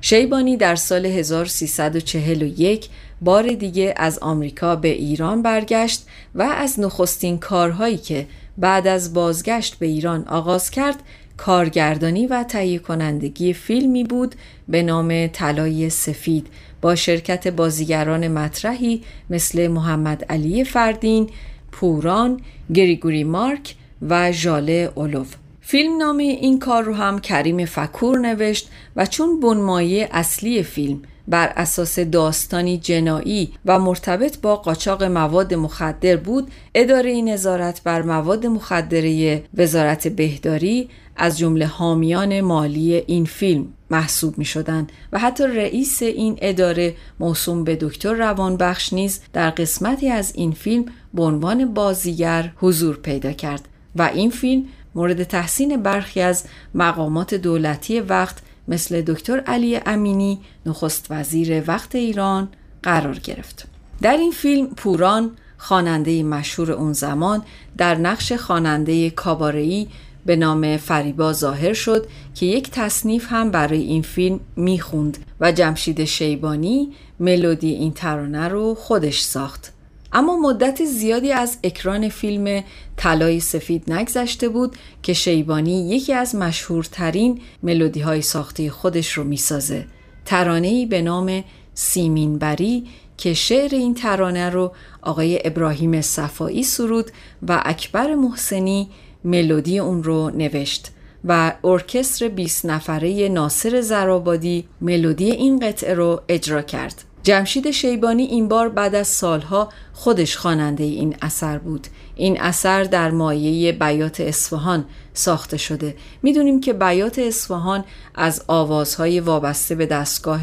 شیبانی 0.00 0.56
در 0.56 0.76
سال 0.76 1.06
1341 1.06 2.88
بار 3.20 3.48
دیگه 3.48 3.94
از 3.96 4.18
آمریکا 4.18 4.76
به 4.76 4.88
ایران 4.88 5.42
برگشت 5.42 6.06
و 6.34 6.42
از 6.42 6.80
نخستین 6.80 7.38
کارهایی 7.38 7.96
که 7.96 8.26
بعد 8.58 8.86
از 8.86 9.14
بازگشت 9.14 9.74
به 9.78 9.86
ایران 9.86 10.24
آغاز 10.28 10.70
کرد 10.70 10.96
کارگردانی 11.36 12.26
و 12.26 12.44
تهیه 12.44 12.78
کنندگی 12.78 13.52
فیلمی 13.52 14.04
بود 14.04 14.34
به 14.68 14.82
نام 14.82 15.26
طلای 15.26 15.90
سفید 15.90 16.46
با 16.80 16.94
شرکت 16.94 17.48
بازیگران 17.48 18.28
مطرحی 18.28 19.02
مثل 19.30 19.68
محمد 19.68 20.24
علی 20.24 20.64
فردین، 20.64 21.30
پوران، 21.72 22.40
گریگوری 22.74 23.24
مارک 23.24 23.74
و 24.08 24.32
ژاله 24.32 24.92
اولوف 24.94 25.34
فیلم 25.72 25.96
نامه 25.96 26.22
این 26.22 26.58
کار 26.58 26.82
رو 26.82 26.94
هم 26.94 27.18
کریم 27.18 27.64
فکور 27.64 28.18
نوشت 28.18 28.68
و 28.96 29.06
چون 29.06 29.40
بنمایه 29.40 30.08
اصلی 30.12 30.62
فیلم 30.62 31.02
بر 31.28 31.52
اساس 31.56 31.98
داستانی 31.98 32.78
جنایی 32.78 33.52
و 33.66 33.78
مرتبط 33.78 34.40
با 34.40 34.56
قاچاق 34.56 35.04
مواد 35.04 35.54
مخدر 35.54 36.16
بود 36.16 36.50
اداره 36.74 37.22
نظارت 37.22 37.82
بر 37.82 38.02
مواد 38.02 38.46
مخدره 38.46 39.42
وزارت 39.54 40.08
بهداری 40.08 40.88
از 41.16 41.38
جمله 41.38 41.66
حامیان 41.66 42.40
مالی 42.40 42.94
این 42.94 43.24
فیلم 43.24 43.66
محسوب 43.90 44.38
می 44.38 44.44
شدن 44.44 44.86
و 45.12 45.18
حتی 45.18 45.44
رئیس 45.44 46.02
این 46.02 46.38
اداره 46.42 46.94
موسوم 47.20 47.64
به 47.64 47.76
دکتر 47.80 48.12
روانبخش 48.12 48.92
نیز 48.92 49.20
در 49.32 49.50
قسمتی 49.50 50.08
از 50.08 50.32
این 50.34 50.52
فیلم 50.52 50.84
به 51.14 51.22
عنوان 51.22 51.74
بازیگر 51.74 52.52
حضور 52.56 52.96
پیدا 52.96 53.32
کرد 53.32 53.68
و 53.96 54.10
این 54.14 54.30
فیلم 54.30 54.64
مورد 54.94 55.22
تحسین 55.22 55.82
برخی 55.82 56.20
از 56.20 56.44
مقامات 56.74 57.34
دولتی 57.34 58.00
وقت 58.00 58.36
مثل 58.68 59.00
دکتر 59.00 59.40
علی 59.40 59.80
امینی 59.86 60.40
نخست 60.66 61.06
وزیر 61.10 61.62
وقت 61.66 61.94
ایران 61.94 62.48
قرار 62.82 63.18
گرفت. 63.18 63.64
در 64.02 64.16
این 64.16 64.30
فیلم 64.32 64.66
پوران 64.66 65.30
خواننده 65.58 66.22
مشهور 66.22 66.72
اون 66.72 66.92
زمان 66.92 67.42
در 67.76 67.94
نقش 67.94 68.32
خواننده 68.32 69.10
کاباره‌ای 69.10 69.88
به 70.26 70.36
نام 70.36 70.76
فریبا 70.76 71.32
ظاهر 71.32 71.72
شد 71.72 72.06
که 72.34 72.46
یک 72.46 72.70
تصنیف 72.70 73.26
هم 73.30 73.50
برای 73.50 73.82
این 73.82 74.02
فیلم 74.02 74.40
می‌خوند 74.56 75.18
و 75.40 75.52
جمشید 75.52 76.04
شیبانی 76.04 76.92
ملودی 77.20 77.70
این 77.70 77.92
ترانه 77.92 78.48
رو 78.48 78.74
خودش 78.74 79.20
ساخت. 79.20 79.72
اما 80.12 80.36
مدت 80.36 80.84
زیادی 80.84 81.32
از 81.32 81.58
اکران 81.64 82.08
فیلم 82.08 82.64
طلای 82.96 83.40
سفید 83.40 83.92
نگذشته 83.92 84.48
بود 84.48 84.76
که 85.02 85.12
شیبانی 85.12 85.88
یکی 85.88 86.12
از 86.12 86.34
مشهورترین 86.34 87.40
ملودی 87.62 88.00
های 88.00 88.22
ساخته 88.22 88.70
خودش 88.70 89.12
رو 89.12 89.24
می‌سازه. 89.24 89.86
ترانه‌ای 90.24 90.86
به 90.86 91.02
نام 91.02 91.44
سیمینبری 91.74 92.84
که 93.16 93.34
شعر 93.34 93.74
این 93.74 93.94
ترانه 93.94 94.50
رو 94.50 94.72
آقای 95.02 95.40
ابراهیم 95.44 96.00
صفایی 96.00 96.62
سرود 96.62 97.10
و 97.48 97.62
اکبر 97.64 98.14
محسنی 98.14 98.88
ملودی 99.24 99.78
اون 99.78 100.02
رو 100.02 100.30
نوشت 100.30 100.88
و 101.24 101.52
ارکستر 101.64 102.28
20 102.28 102.66
نفره 102.66 103.28
ناصر 103.28 103.80
زرابادی 103.80 104.64
ملودی 104.80 105.30
این 105.30 105.58
قطعه 105.58 105.94
رو 105.94 106.20
اجرا 106.28 106.62
کرد. 106.62 107.04
جمشید 107.22 107.70
شیبانی 107.70 108.22
این 108.22 108.48
بار 108.48 108.68
بعد 108.68 108.94
از 108.94 109.08
سالها 109.08 109.68
خودش 109.92 110.36
خواننده 110.36 110.84
این 110.84 111.16
اثر 111.22 111.58
بود. 111.58 111.86
این 112.16 112.40
اثر 112.40 112.84
در 112.84 113.10
مایه 113.10 113.72
بیات 113.72 114.20
اصفهان 114.20 114.84
ساخته 115.14 115.56
شده. 115.56 115.96
می‌دونیم 116.22 116.60
که 116.60 116.72
بیات 116.72 117.18
اصفهان 117.18 117.84
از 118.14 118.44
آوازهای 118.46 119.20
وابسته 119.20 119.74
به 119.74 119.86
دستگاه 119.86 120.40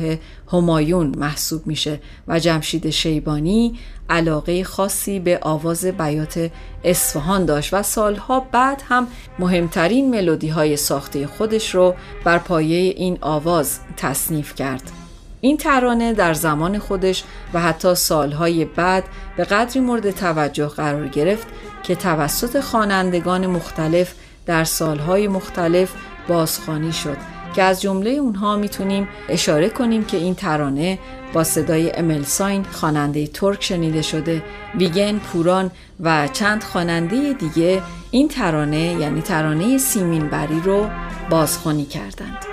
همایون 0.52 1.16
محسوب 1.18 1.68
میشه 1.68 2.00
و 2.28 2.40
جمشید 2.40 2.90
شیبانی 2.90 3.80
علاقه 4.10 4.64
خاصی 4.64 5.20
به 5.20 5.40
آواز 5.42 5.86
بیات 5.86 6.52
اصفهان 6.84 7.46
داشت 7.46 7.74
و 7.74 7.84
سالها 7.84 8.40
بعد 8.52 8.84
هم 8.90 9.08
مهمترین 9.40 10.10
ملودی 10.10 10.50
های 10.50 10.78
ساخته 10.78 11.28
خودش 11.28 11.76
رو 11.76 11.96
بر 12.24 12.38
پایه 12.38 12.78
این 12.78 13.18
آواز 13.22 13.80
تصنیف 13.98 14.56
کرد. 14.56 14.99
این 15.42 15.58
ترانه 15.58 16.14
در 16.14 16.34
زمان 16.34 16.80
خودش 16.80 17.24
و 17.54 17.60
حتی 17.60 17.96
سالهای 17.96 18.66
بعد 18.66 19.04
به 19.38 19.44
قدری 19.44 19.80
مورد 19.80 20.12
توجه 20.12 20.68
قرار 20.68 21.08
گرفت 21.08 21.48
که 21.84 21.96
توسط 21.96 22.60
خوانندگان 22.60 23.48
مختلف 23.48 24.14
در 24.46 24.64
سالهای 24.64 25.28
مختلف 25.28 25.94
بازخوانی 26.28 26.92
شد. 26.92 27.39
که 27.56 27.64
از 27.64 27.82
جمله 27.82 28.10
اونها 28.10 28.56
می‌تونیم 28.56 29.08
اشاره 29.30 29.70
کنیم 29.70 30.06
که 30.06 30.18
این 30.18 30.36
ترانه 30.36 31.00
با 31.34 31.44
صدای 31.44 31.92
املساین 31.92 32.64
خواننده 32.64 33.28
ترک 33.28 33.64
شنیده 33.64 34.02
شده 34.02 34.44
ویگن 34.76 35.18
پوران 35.18 35.72
و 36.00 36.28
چند 36.28 36.64
خواننده 36.64 37.34
دیگه 37.34 37.82
این 38.12 38.28
ترانه 38.28 38.80
یعنی 38.80 39.22
ترانه 39.22 39.78
سیمین 39.78 40.28
بری 40.28 40.60
رو 40.60 40.90
بازخوانی 41.30 41.86
کردند. 41.86 42.46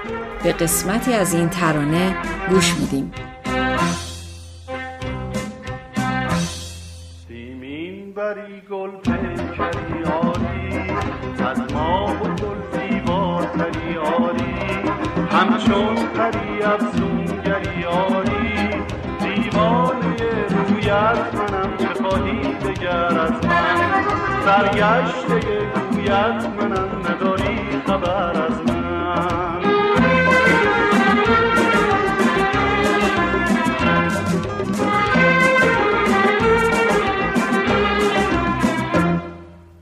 به 0.43 0.53
قسمتی 0.53 1.13
از 1.13 1.35
این 1.35 1.49
ترانه 1.49 2.17
گوش 2.51 2.75
میدیم. 2.75 3.13
سیمین 7.29 8.13
بری 8.15 8.63
گل 8.71 8.91
پیکری 8.91 10.05
آری 10.05 10.97
همچون 15.47 15.95
پری 15.95 16.63
افزونگری 16.63 17.85
آری 17.85 18.69
دیوانه 19.21 20.17
رویت 20.49 21.35
منم 21.35 21.77
چه 21.79 22.03
خواهی 22.03 22.41
دگر 22.55 23.19
از 23.21 23.33
من. 23.47 24.05
سرگشته 24.45 25.41
گویت 25.93 26.47
منم 26.61 26.89
نداری 27.09 27.83
خبر 27.87 28.43
از 28.43 28.61
من. 28.67 28.77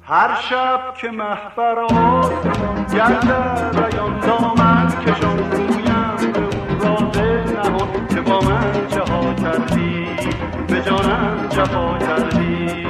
هر 0.07 0.41
شب 0.41 0.95
که 0.97 1.11
محبر 1.11 1.79
آسمان 1.79 2.87
گردد 2.95 3.77
ریان 3.77 4.21
دامن 4.21 4.64
کشان 5.05 5.39
رویم 5.39 6.33
به 6.33 6.41
او 6.41 6.79
را 6.81 7.11
دل 7.11 7.53
نهان 7.53 8.07
که 8.09 8.21
با 8.21 8.41
من 8.41 8.87
چه 8.89 9.01
ها 9.01 9.35
کردی 9.35 10.07
به 10.69 10.83
جانم 10.83 11.49
جفا 11.51 11.99
کردی 11.99 12.85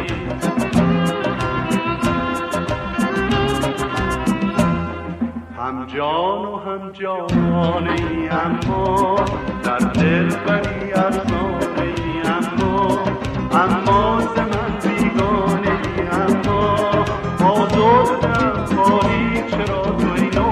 هم 5.58 5.86
جان 5.86 6.44
و 6.44 6.56
هم 6.56 6.92
جانانه 6.92 7.90
ای 7.90 8.28
اما 8.28 9.16
در 9.62 9.78
دل 9.78 10.28
بری 10.28 10.92
ارزانه 10.92 11.82
ای 11.82 12.20
اما 12.26 12.98
اما 13.52 14.16
من 14.18 14.78
بیگانه 14.82 15.70
ای 15.70 16.06
اما 16.08 16.76
آزردم 17.44 18.64
توی 18.64 19.40
نو 19.58 19.82
گل 19.82 20.43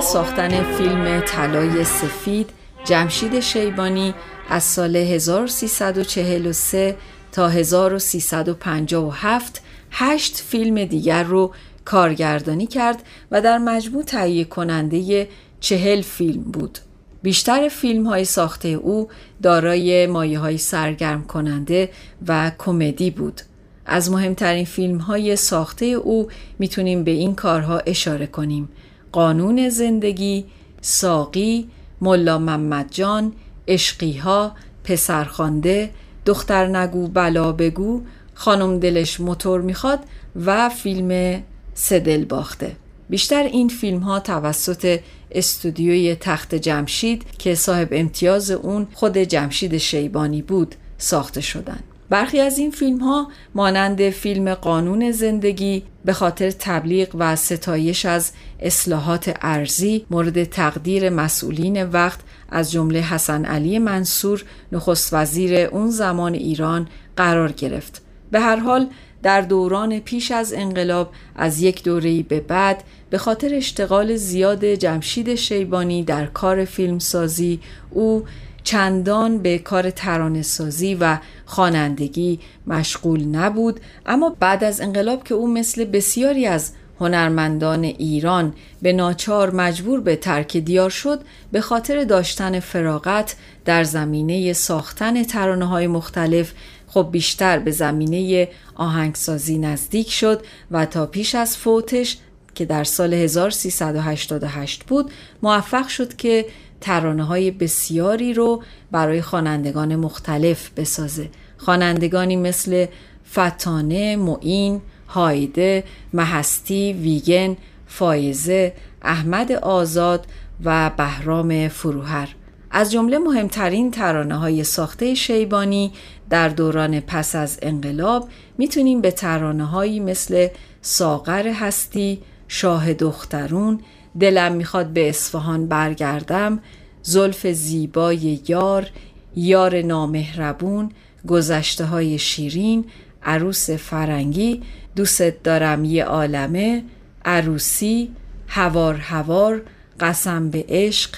از 0.00 0.06
ساختن 0.06 0.62
فیلم 0.62 1.20
طلای 1.20 1.84
سفید 1.84 2.50
جمشید 2.84 3.40
شیبانی 3.40 4.14
از 4.48 4.62
سال 4.62 4.96
1343 4.96 6.96
تا 7.32 7.48
1357 7.48 9.62
هشت 9.90 10.36
فیلم 10.36 10.84
دیگر 10.84 11.22
رو 11.22 11.52
کارگردانی 11.84 12.66
کرد 12.66 13.02
و 13.30 13.40
در 13.40 13.58
مجموع 13.58 14.02
تهیه 14.02 14.44
کننده 14.44 15.28
چهل 15.60 16.02
فیلم 16.02 16.42
بود. 16.42 16.78
بیشتر 17.22 17.68
فیلم 17.68 18.06
های 18.06 18.24
ساخته 18.24 18.68
او 18.68 19.08
دارای 19.42 20.06
مایه 20.06 20.38
های 20.38 20.58
سرگرم 20.58 21.24
کننده 21.24 21.90
و 22.28 22.52
کمدی 22.58 23.10
بود. 23.10 23.40
از 23.86 24.10
مهمترین 24.10 24.64
فیلم 24.64 24.98
های 24.98 25.36
ساخته 25.36 25.86
او 25.86 26.28
می‌تونیم 26.58 27.04
به 27.04 27.10
این 27.10 27.34
کارها 27.34 27.78
اشاره 27.78 28.26
کنیم. 28.26 28.68
قانون 29.12 29.68
زندگی، 29.68 30.44
ساقی، 30.80 31.68
ملا 32.00 32.38
محمد 32.38 32.88
جان، 32.90 33.32
اشقیها، 33.66 34.56
پسرخوانده، 34.84 35.90
دختر 36.26 36.66
نگو 36.66 37.08
بلا 37.08 37.52
بگو، 37.52 38.02
خانم 38.34 38.78
دلش 38.78 39.20
موتور 39.20 39.60
می‌خواد 39.60 39.98
و 40.46 40.68
فیلم 40.68 41.42
سدل 41.74 42.24
باخته. 42.24 42.76
بیشتر 43.10 43.42
این 43.42 43.68
فیلم 43.68 43.98
ها 43.98 44.20
توسط 44.20 45.00
استودیوی 45.32 46.14
تخت 46.14 46.54
جمشید 46.54 47.24
که 47.38 47.54
صاحب 47.54 47.88
امتیاز 47.92 48.50
اون 48.50 48.86
خود 48.94 49.18
جمشید 49.18 49.78
شیبانی 49.78 50.42
بود 50.42 50.74
ساخته 50.98 51.40
شدند. 51.40 51.84
برخی 52.10 52.40
از 52.40 52.58
این 52.58 52.70
فیلم 52.70 52.98
ها 52.98 53.28
مانند 53.54 54.10
فیلم 54.10 54.54
قانون 54.54 55.10
زندگی 55.10 55.82
به 56.04 56.12
خاطر 56.12 56.50
تبلیغ 56.50 57.08
و 57.14 57.36
ستایش 57.36 58.06
از 58.06 58.32
اصلاحات 58.60 59.38
ارزی 59.42 60.06
مورد 60.10 60.44
تقدیر 60.44 61.10
مسئولین 61.10 61.84
وقت 61.84 62.20
از 62.50 62.72
جمله 62.72 63.00
حسن 63.00 63.44
علی 63.44 63.78
منصور 63.78 64.44
نخست 64.72 65.14
وزیر 65.14 65.54
اون 65.54 65.90
زمان 65.90 66.34
ایران 66.34 66.88
قرار 67.16 67.52
گرفت. 67.52 68.02
به 68.30 68.40
هر 68.40 68.56
حال 68.56 68.86
در 69.22 69.40
دوران 69.40 69.98
پیش 69.98 70.30
از 70.30 70.52
انقلاب 70.52 71.12
از 71.36 71.62
یک 71.62 71.84
دوره‌ای 71.84 72.22
به 72.22 72.40
بعد 72.40 72.84
به 73.10 73.18
خاطر 73.18 73.54
اشتغال 73.54 74.16
زیاد 74.16 74.64
جمشید 74.64 75.34
شیبانی 75.34 76.04
در 76.04 76.26
کار 76.26 76.64
فیلمسازی 76.64 77.60
او 77.90 78.24
چندان 78.64 79.38
به 79.38 79.58
کار 79.58 79.90
ترانه 79.90 80.42
سازی 80.42 80.94
و 80.94 81.18
خوانندگی 81.46 82.40
مشغول 82.66 83.24
نبود 83.24 83.80
اما 84.06 84.36
بعد 84.40 84.64
از 84.64 84.80
انقلاب 84.80 85.24
که 85.24 85.34
او 85.34 85.52
مثل 85.52 85.84
بسیاری 85.84 86.46
از 86.46 86.72
هنرمندان 87.00 87.84
ایران 87.84 88.54
به 88.82 88.92
ناچار 88.92 89.50
مجبور 89.50 90.00
به 90.00 90.16
ترک 90.16 90.56
دیار 90.56 90.90
شد 90.90 91.20
به 91.52 91.60
خاطر 91.60 92.04
داشتن 92.04 92.60
فراغت 92.60 93.36
در 93.64 93.84
زمینه 93.84 94.52
ساختن 94.52 95.22
ترانه 95.22 95.64
های 95.64 95.86
مختلف 95.86 96.52
خب 96.86 97.08
بیشتر 97.12 97.58
به 97.58 97.70
زمینه 97.70 98.48
آهنگسازی 98.74 99.58
نزدیک 99.58 100.10
شد 100.10 100.42
و 100.70 100.86
تا 100.86 101.06
پیش 101.06 101.34
از 101.34 101.56
فوتش 101.56 102.18
که 102.54 102.64
در 102.64 102.84
سال 102.84 103.14
1388 103.14 104.84
بود 104.84 105.10
موفق 105.42 105.88
شد 105.88 106.16
که 106.16 106.46
ترانه 106.80 107.24
های 107.24 107.50
بسیاری 107.50 108.34
رو 108.34 108.62
برای 108.90 109.22
خوانندگان 109.22 109.96
مختلف 109.96 110.70
بسازه. 110.76 111.28
خوانندگانی 111.58 112.36
مثل 112.36 112.86
فتانه، 113.32 114.16
معین، 114.16 114.80
هایده، 115.08 115.84
محستی، 116.12 116.92
ویگن، 116.92 117.56
فایزه، 117.86 118.72
احمد 119.02 119.52
آزاد 119.52 120.26
و 120.64 120.90
بهرام 120.96 121.68
فروهر. 121.68 122.34
از 122.70 122.92
جمله 122.92 123.18
مهمترین 123.18 123.90
ترانه 123.90 124.34
های 124.34 124.64
ساخته 124.64 125.14
شیبانی 125.14 125.92
در 126.30 126.48
دوران 126.48 127.00
پس 127.00 127.34
از 127.34 127.58
انقلاب 127.62 128.28
می‌تونیم 128.58 129.00
به 129.00 129.10
ترانه 129.10 129.64
هایی 129.64 130.00
مثل 130.00 130.48
ساغر 130.82 131.46
هستی، 131.46 132.22
شاه 132.48 132.92
دخترون، 132.92 133.80
دلم 134.20 134.52
می‌خواد 134.52 134.86
به 134.86 135.08
اصفهان 135.08 135.66
برگردم، 135.66 136.60
زلف 137.02 137.46
زیبای 137.46 138.40
یار، 138.48 138.90
یار 139.36 139.82
نامهربون، 139.82 140.90
گذشته 141.28 141.84
های 141.84 142.18
شیرین، 142.18 142.84
عروس 143.22 143.70
فرنگی، 143.70 144.62
دوست 144.96 145.22
دارم 145.22 145.84
یه 145.84 146.04
عالمه، 146.04 146.82
عروسی، 147.24 148.10
هوار 148.48 148.94
هوار، 148.94 149.62
قسم 150.00 150.50
به 150.50 150.64
عشق، 150.68 151.10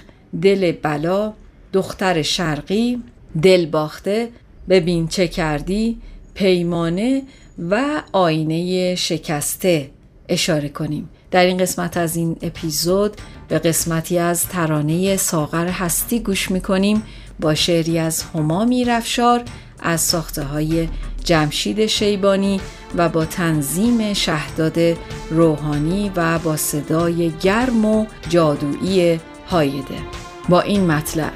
دل 0.43 0.73
بلا، 0.73 1.33
دختر 1.73 2.23
شرقی، 2.23 3.03
دل 3.43 3.67
باخته، 3.67 4.29
ببین 4.69 5.09
چه 5.09 5.29
کردی، 5.29 5.99
پیمانه 6.35 7.23
و 7.71 8.03
آینه 8.13 8.95
شکسته. 8.95 9.91
افشاره 10.29 10.69
کنیم. 10.69 11.09
در 11.33 11.45
این 11.45 11.57
قسمت 11.57 11.97
از 11.97 12.17
این 12.17 12.37
اپیزود 12.43 13.17
به 13.49 13.59
قسمتی 13.59 14.19
از 14.19 14.49
ترانه 14.49 15.17
ساغر 15.17 15.69
هستی 15.69 16.21
گوش 16.21 16.51
می‌کنیم. 16.51 17.03
با 17.41 17.55
شعری 17.55 17.99
از 17.99 18.23
هما 18.35 18.65
میرفشار 18.65 19.43
از 19.81 20.01
ساخته 20.01 20.43
های 20.43 20.89
جمشید 21.25 21.87
شیبانی 21.87 22.61
و 22.97 23.09
با 23.09 23.25
تنظیم 23.25 24.13
شهداد 24.13 24.79
روحانی 25.31 26.13
و 26.17 26.39
با 26.39 26.57
صدای 26.57 27.31
گرم 27.31 27.85
و 27.85 28.07
جادویی 28.29 29.21
هایده. 29.51 29.99
با 30.49 30.61
این 30.61 30.87
مطلب 30.87 31.33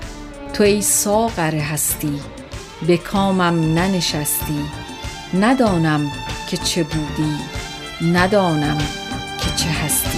تو 0.53 0.63
ای 0.65 0.83
ساغر 0.83 1.55
هستی 1.55 2.21
به 2.87 2.97
کامم 2.97 3.75
ننشستی 3.75 4.65
ندانم 5.41 6.13
که 6.51 6.57
چه 6.57 6.83
بودی 6.83 7.35
ندانم 8.13 9.06
که 9.47 9.55
چه 9.55 9.71
هستی. 9.71 10.16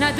در 0.00 0.12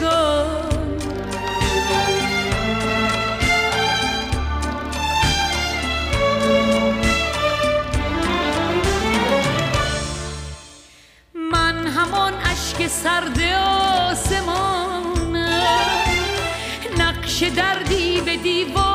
خستگان 0.00 0.80
سرد 12.90 13.40
آسمان 14.10 15.36
نقش 16.98 17.42
دردی 17.42 18.20
به 18.20 18.36
دیوار 18.36 18.89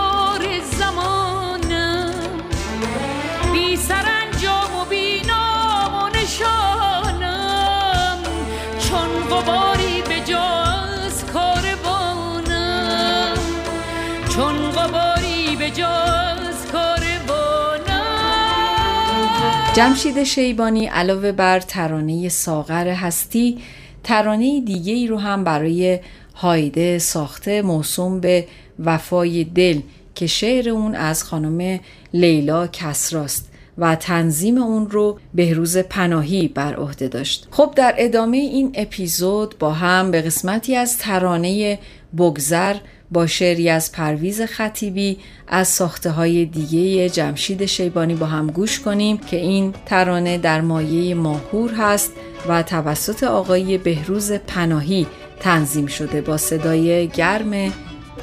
جمشید 19.76 20.23
شیبانی 20.23 20.86
علاوه 20.86 21.32
بر 21.32 21.59
ترانه 21.59 22.30
ساغر 22.30 22.88
هستی 22.88 23.57
ترانه 24.03 24.61
دیگه 24.61 24.93
ای 24.93 25.07
رو 25.07 25.17
هم 25.17 25.43
برای 25.43 25.99
هایده 26.36 26.99
ساخته 26.99 27.61
موسوم 27.61 28.19
به 28.19 28.47
وفای 28.80 29.43
دل 29.43 29.80
که 30.15 30.28
شعر 30.28 30.69
اون 30.69 30.95
از 30.95 31.23
خانم 31.23 31.80
لیلا 32.13 32.67
کسراست 32.67 33.51
و 33.78 33.95
تنظیم 33.95 34.57
اون 34.57 34.89
رو 34.89 35.19
بهروز 35.34 35.78
پناهی 35.78 36.47
بر 36.47 36.76
عهده 36.76 37.07
داشت. 37.07 37.47
خب 37.51 37.73
در 37.76 37.95
ادامه 37.97 38.38
این 38.38 38.71
اپیزود 38.73 39.55
با 39.59 39.71
هم 39.71 40.11
به 40.11 40.21
قسمتی 40.21 40.76
از 40.76 40.97
ترانه 40.97 41.80
بگذر 42.17 42.76
با 43.12 43.28
شعری 43.28 43.70
از 43.70 43.91
پرویز 43.91 44.41
خطیبی 44.41 45.18
از 45.47 45.68
ساخته 45.68 46.12
های 46.12 46.45
دیگه 46.45 47.10
جمشید 47.10 47.66
شیبانی 47.66 48.16
با 48.16 48.26
هم 48.26 48.47
گوش 48.47 48.80
کنیم 48.80 49.18
که 49.18 49.38
این 49.38 49.74
ترانه 49.86 50.38
در 50.38 50.62
مایه 50.62 51.16
ماهور 51.16 51.74
هست 51.74 52.12
و 52.47 52.64
توسط 52.64 53.24
آقای 53.24 53.78
بهروز 53.78 54.32
پناهی 54.32 55.08
تنظیم 55.39 55.88
شده 55.88 56.22
با 56.22 56.38
صدای 56.38 57.08
گرم 57.08 57.74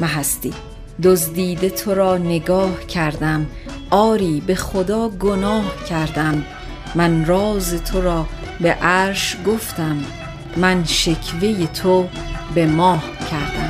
محستی 0.00 0.52
دزدیده 1.02 1.70
تو 1.70 1.94
را 1.94 2.18
نگاه 2.18 2.86
کردم 2.86 3.46
آری 3.90 4.42
به 4.46 4.54
خدا 4.54 5.08
گناه 5.08 5.84
کردم. 5.88 6.44
من 6.94 7.24
راز 7.24 7.82
تو 7.82 8.00
را 8.00 8.26
به 8.60 8.72
عرش 8.72 9.36
گفتم 9.46 9.96
من 10.56 10.84
شکوه 10.84 11.66
تو 11.66 12.08
به 12.54 12.66
ماه 12.66 13.02
کردم. 13.30 13.61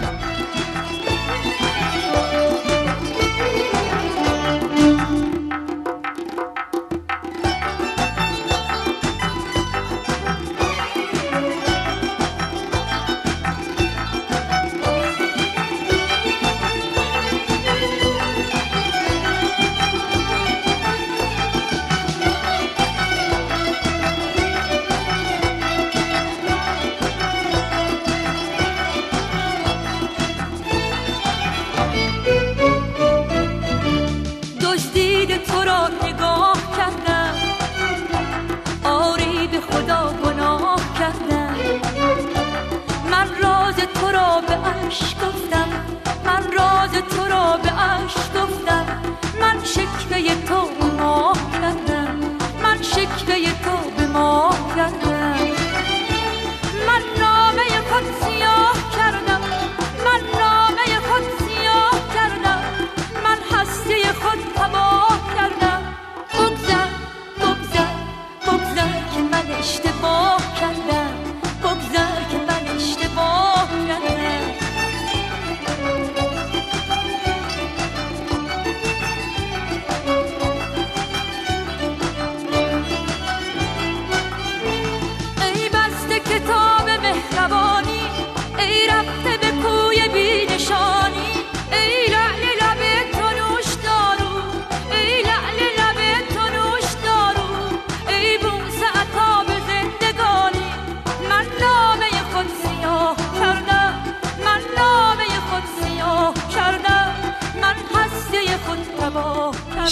see 58.21 58.39
your 58.41 58.62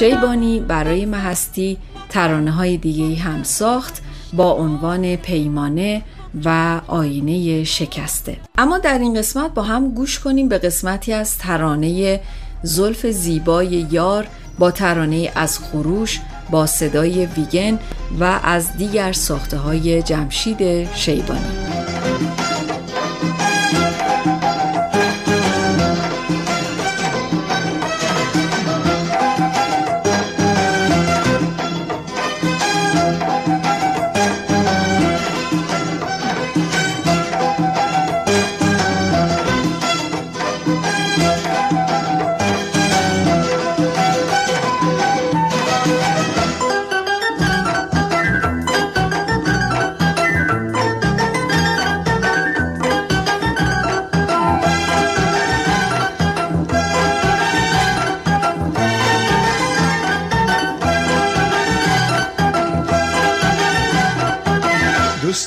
شیبانی 0.00 0.60
برای 0.60 1.06
محستی 1.06 1.78
ترانه 2.08 2.50
های 2.50 2.76
دیگه 2.76 3.22
هم 3.22 3.42
ساخت 3.42 4.02
با 4.32 4.52
عنوان 4.52 5.16
پیمانه 5.16 6.02
و 6.44 6.80
آینه 6.86 7.64
شکسته. 7.64 8.36
اما 8.58 8.78
در 8.78 8.98
این 8.98 9.14
قسمت 9.14 9.54
با 9.54 9.62
هم 9.62 9.94
گوش 9.94 10.18
کنیم 10.18 10.48
به 10.48 10.58
قسمتی 10.58 11.12
از 11.12 11.38
ترانه 11.38 12.20
زلف 12.62 13.06
زیبای 13.06 13.86
یار 13.90 14.26
با 14.58 14.70
ترانه 14.70 15.32
از 15.34 15.58
خروش 15.58 16.20
با 16.50 16.66
صدای 16.66 17.26
ویگن 17.26 17.78
و 18.20 18.40
از 18.44 18.76
دیگر 18.76 19.12
ساخته 19.12 19.56
های 19.56 20.02
جمشید 20.02 20.92
شیبانی. 20.94 21.69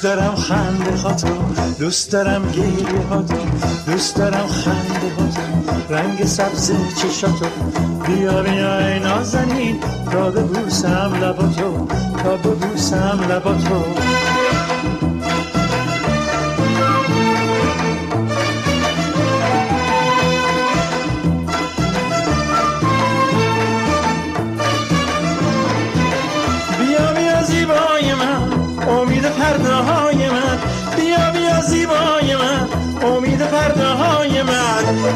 دارم 0.04 0.36
خنده 0.36 0.98
هاتو 0.98 1.28
دوست 1.80 2.12
دارم 2.12 2.52
گیری 2.52 3.04
هاتو 3.10 3.36
دوست 3.88 4.16
دارم 4.16 4.48
خنده 4.48 5.10
هاتو 5.18 5.94
رنگ 5.94 6.26
سبز 6.26 6.72
چشاتو 7.02 7.46
بیا 8.08 8.44
بیا 8.44 8.88
ای 8.88 9.00
نازنین. 9.00 9.80
تا 10.12 10.30
ببوسم 10.30 11.12
لباتو 11.22 11.88
تا 12.24 12.38
ببوسم 12.38 13.20
لباتو 13.30 13.84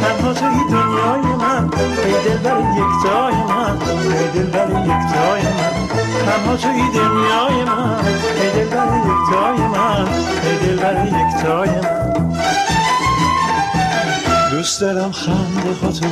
تنها 0.07 0.33
توی 0.33 0.59
دنیای 0.71 1.35
من 1.35 1.69
ای 2.05 2.11
دل 2.25 2.37
بر 2.37 2.59
یک 2.59 3.03
تای 3.03 3.35
من 3.35 3.77
ای 4.17 4.27
دل 4.33 4.49
بر 4.51 4.69
یک 4.69 5.13
تای 5.13 5.41
من. 5.41 5.87
تنها 6.25 6.55
توی 6.57 6.81
دنیای 6.93 7.63
من 7.63 7.95
ای 8.41 8.51
دل 8.51 8.69
بر 8.75 8.97
یک 9.07 9.29
تای 9.31 9.67
من 9.67 10.07
ای 10.43 10.67
دل 10.67 10.77
بر 10.81 11.05
یک 11.05 11.43
تای 11.43 11.69
من. 11.69 12.13
دوست 14.51 14.81
دارم 14.81 15.11
خنده 15.11 15.73
هاتو 15.81 16.05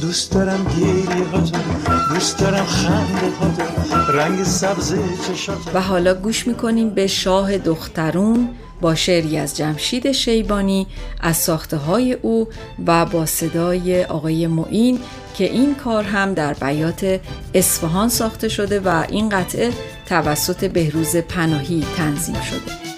دوست 0.00 0.32
دارم 0.32 0.66
گیری 0.76 1.22
هاتو 1.32 1.58
دوست 2.14 2.38
دارم 2.38 2.66
خنده 2.66 3.30
هاتو 3.40 4.12
رنگ 4.12 4.42
سبز 4.44 4.94
چشاتو 5.28 5.70
و 5.74 5.80
حالا 5.80 6.14
گوش 6.14 6.46
می‌کنیم 6.46 6.90
به 6.90 7.06
شاه 7.06 7.58
دخترون 7.58 8.48
با 8.82 8.94
شعری 8.94 9.38
از 9.38 9.56
جمشید 9.56 10.12
شیبانی 10.12 10.86
از 11.20 11.36
ساخته 11.36 11.76
های 11.76 12.12
او 12.12 12.48
و 12.86 13.06
با 13.06 13.26
صدای 13.26 14.04
آقای 14.04 14.46
معین 14.46 15.00
که 15.34 15.44
این 15.44 15.74
کار 15.74 16.04
هم 16.04 16.34
در 16.34 16.54
بیات 16.54 17.20
اصفهان 17.54 18.08
ساخته 18.08 18.48
شده 18.48 18.80
و 18.80 19.04
این 19.08 19.28
قطعه 19.28 19.70
توسط 20.06 20.64
بهروز 20.64 21.16
پناهی 21.16 21.84
تنظیم 21.96 22.40
شده. 22.40 22.91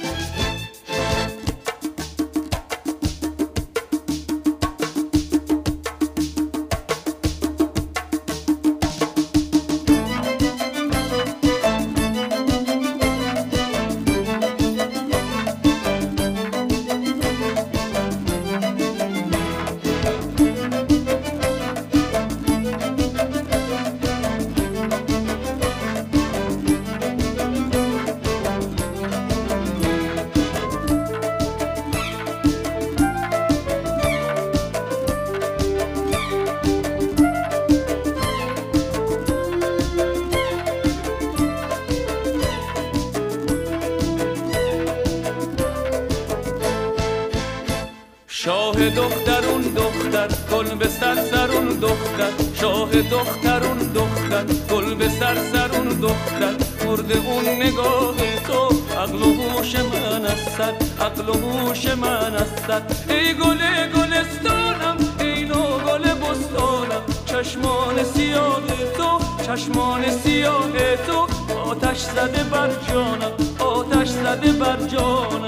گل 50.55 50.75
به 50.75 50.89
سر 50.89 51.17
سرون 51.31 51.69
دختر 51.69 52.33
شاه 52.61 52.91
دخترون 53.03 53.79
دختر 53.79 54.45
گل 54.71 54.95
به 54.95 55.09
سر 55.09 55.37
سرون 55.53 55.89
دختر. 55.89 56.55
مرده 56.87 57.19
اون 57.19 57.49
نگاه 57.49 58.15
تو 58.47 58.61
عقل 59.01 59.23
و 59.23 59.33
هوش 59.43 59.75
من 59.77 60.27
است 60.27 60.61
عقل 61.01 61.29
و 61.29 61.33
هوش 61.33 61.87
من 61.87 62.35
است 62.35 62.71
ای 63.11 63.35
گل 63.35 63.59
گلستانم 63.95 64.97
ای 65.21 65.45
نو 65.45 65.79
گل 65.79 66.05
بستانم 66.05 67.03
چشمان 67.27 68.05
سیاه 68.15 68.63
تو 68.97 69.19
چشمان 69.47 70.11
سیاه 70.11 70.97
تو. 71.07 71.27
آتش 71.71 71.99
زده 71.99 72.45
بر 72.45 72.71
جانم 72.89 73.33
آتش 73.59 74.09
زده 74.09 74.53
بر 74.53 74.77
جانم. 74.87 75.44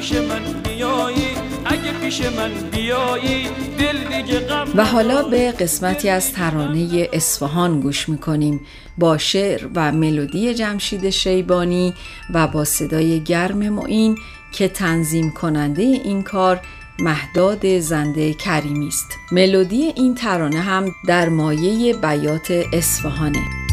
پیش 0.00 0.12
من 0.12 0.62
بیایی 0.64 1.28
اگه 1.64 1.92
پیش 1.92 2.20
من 2.20 2.50
بیایی 2.70 3.48
دل 3.78 3.98
دیگه 3.98 4.40
غم 4.40 4.66
و 4.74 4.84
حالا 4.84 5.22
به 5.22 5.52
قسمتی 5.52 6.08
از 6.08 6.32
ترانه 6.32 7.08
اصفهان 7.12 7.80
گوش 7.80 8.08
می‌کنیم 8.08 8.60
با 8.98 9.18
شعر 9.18 9.66
و 9.74 9.92
ملودی 9.92 10.54
جمشید 10.54 11.10
شیبانی 11.10 11.94
و 12.34 12.46
با 12.46 12.64
صدای 12.64 13.20
گرم 13.20 13.68
معین 13.68 14.18
که 14.52 14.68
تنظیم 14.68 15.30
کننده 15.30 15.82
این 15.82 16.22
کار 16.22 16.60
مهداد 16.98 17.78
زنده 17.78 18.34
کریمی 18.34 18.88
است. 18.88 19.08
ملودی 19.32 19.92
این 19.96 20.14
ترانه 20.14 20.60
هم 20.60 20.94
در 21.06 21.28
مایه 21.28 21.94
بیات 21.94 22.50
اصفهانه. 22.72 23.69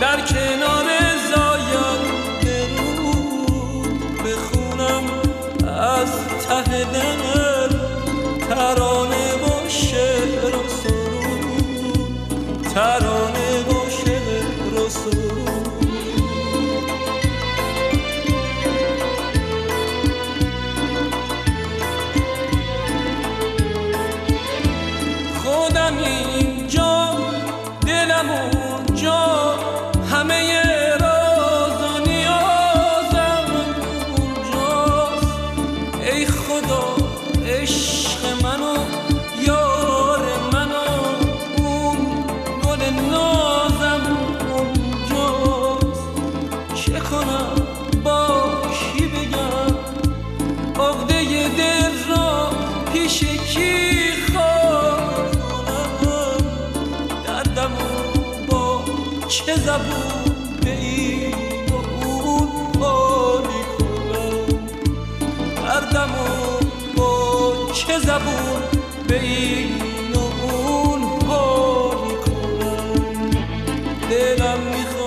در 0.00 0.20
کنار 0.20 0.75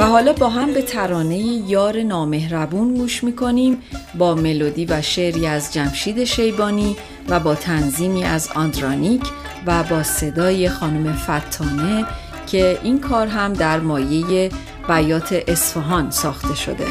حالا 0.10 0.34
با 0.34 0.49
هم 0.49 0.74
به 0.74 0.82
ترانه 0.82 1.38
یار 1.38 2.01
نامهربون 2.01 2.93
گوش 2.93 3.24
می‌کنیم 3.24 3.82
با 4.18 4.36
ملودی 4.36 4.86
و 4.86 5.01
شعری 5.01 5.47
از 5.47 5.74
جمشید 5.74 6.24
شیبانی 6.24 6.95
و 7.30 7.39
با 7.39 7.55
تنظیمی 7.55 8.24
از 8.24 8.49
آندرانیک 8.55 9.22
و 9.66 9.84
با 9.84 10.03
صدای 10.03 10.70
خانم 10.70 11.14
فتانه 11.14 12.05
که 12.47 12.80
این 12.84 12.99
کار 12.99 13.28
هم 13.28 13.53
در 13.53 13.80
مایه 13.80 14.49
بیات 14.88 15.43
اصفهان 15.47 16.12
ساخته 16.12 16.55
شده. 16.55 16.86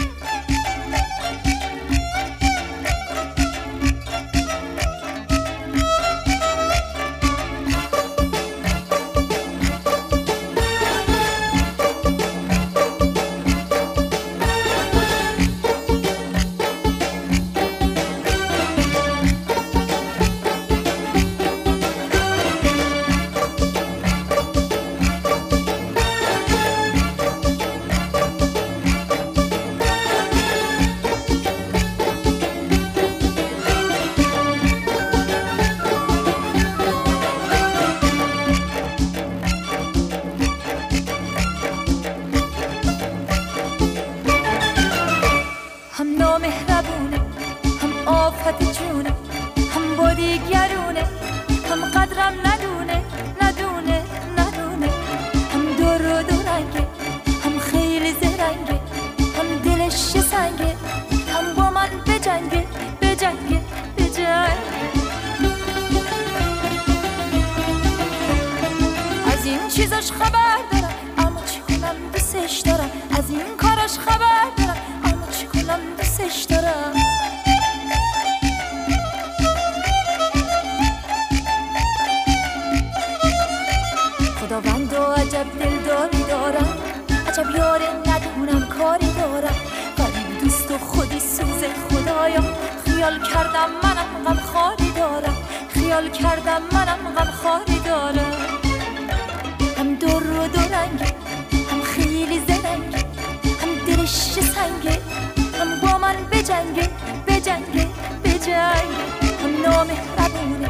بجنگه 108.48 109.36
هم 109.42 109.62
نامهربونه 109.62 110.68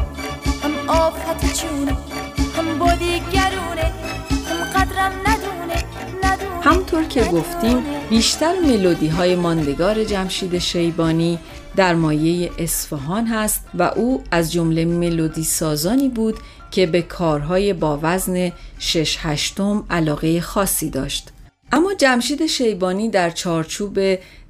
هم 0.63 0.89
آفت 0.89 1.61
جونه 1.61 1.97
هم 2.57 2.79
بادیگرونه 2.79 3.93
هم 4.49 4.63
قدرم 4.75 5.11
ندونه 5.27 5.83
ندونه 6.23 6.61
همطور 6.63 7.03
که 7.03 7.23
گفتیم 7.23 7.83
بیشتر 8.09 8.59
ملودی 8.59 9.07
های 9.07 9.35
ماندگار 9.35 10.03
جمشید 10.03 10.57
شیبانی 10.59 11.39
در 11.75 11.95
مایه 11.95 12.51
اصفهان 12.57 13.27
هست 13.27 13.65
و 13.73 13.83
او 13.83 14.23
از 14.31 14.51
جمله 14.51 14.85
ملودی 14.85 15.43
سازانی 15.43 16.09
بود 16.09 16.37
که 16.71 16.85
به 16.85 17.01
کارهای 17.01 17.73
با 17.73 17.99
وزن 18.01 18.51
شش 18.79 19.17
هشتم 19.21 19.83
علاقه 19.89 20.41
خاصی 20.41 20.89
داشت. 20.89 21.29
اما 21.71 21.93
جمشید 21.93 22.45
شیبانی 22.45 23.09
در 23.09 23.29
چارچوب 23.29 23.99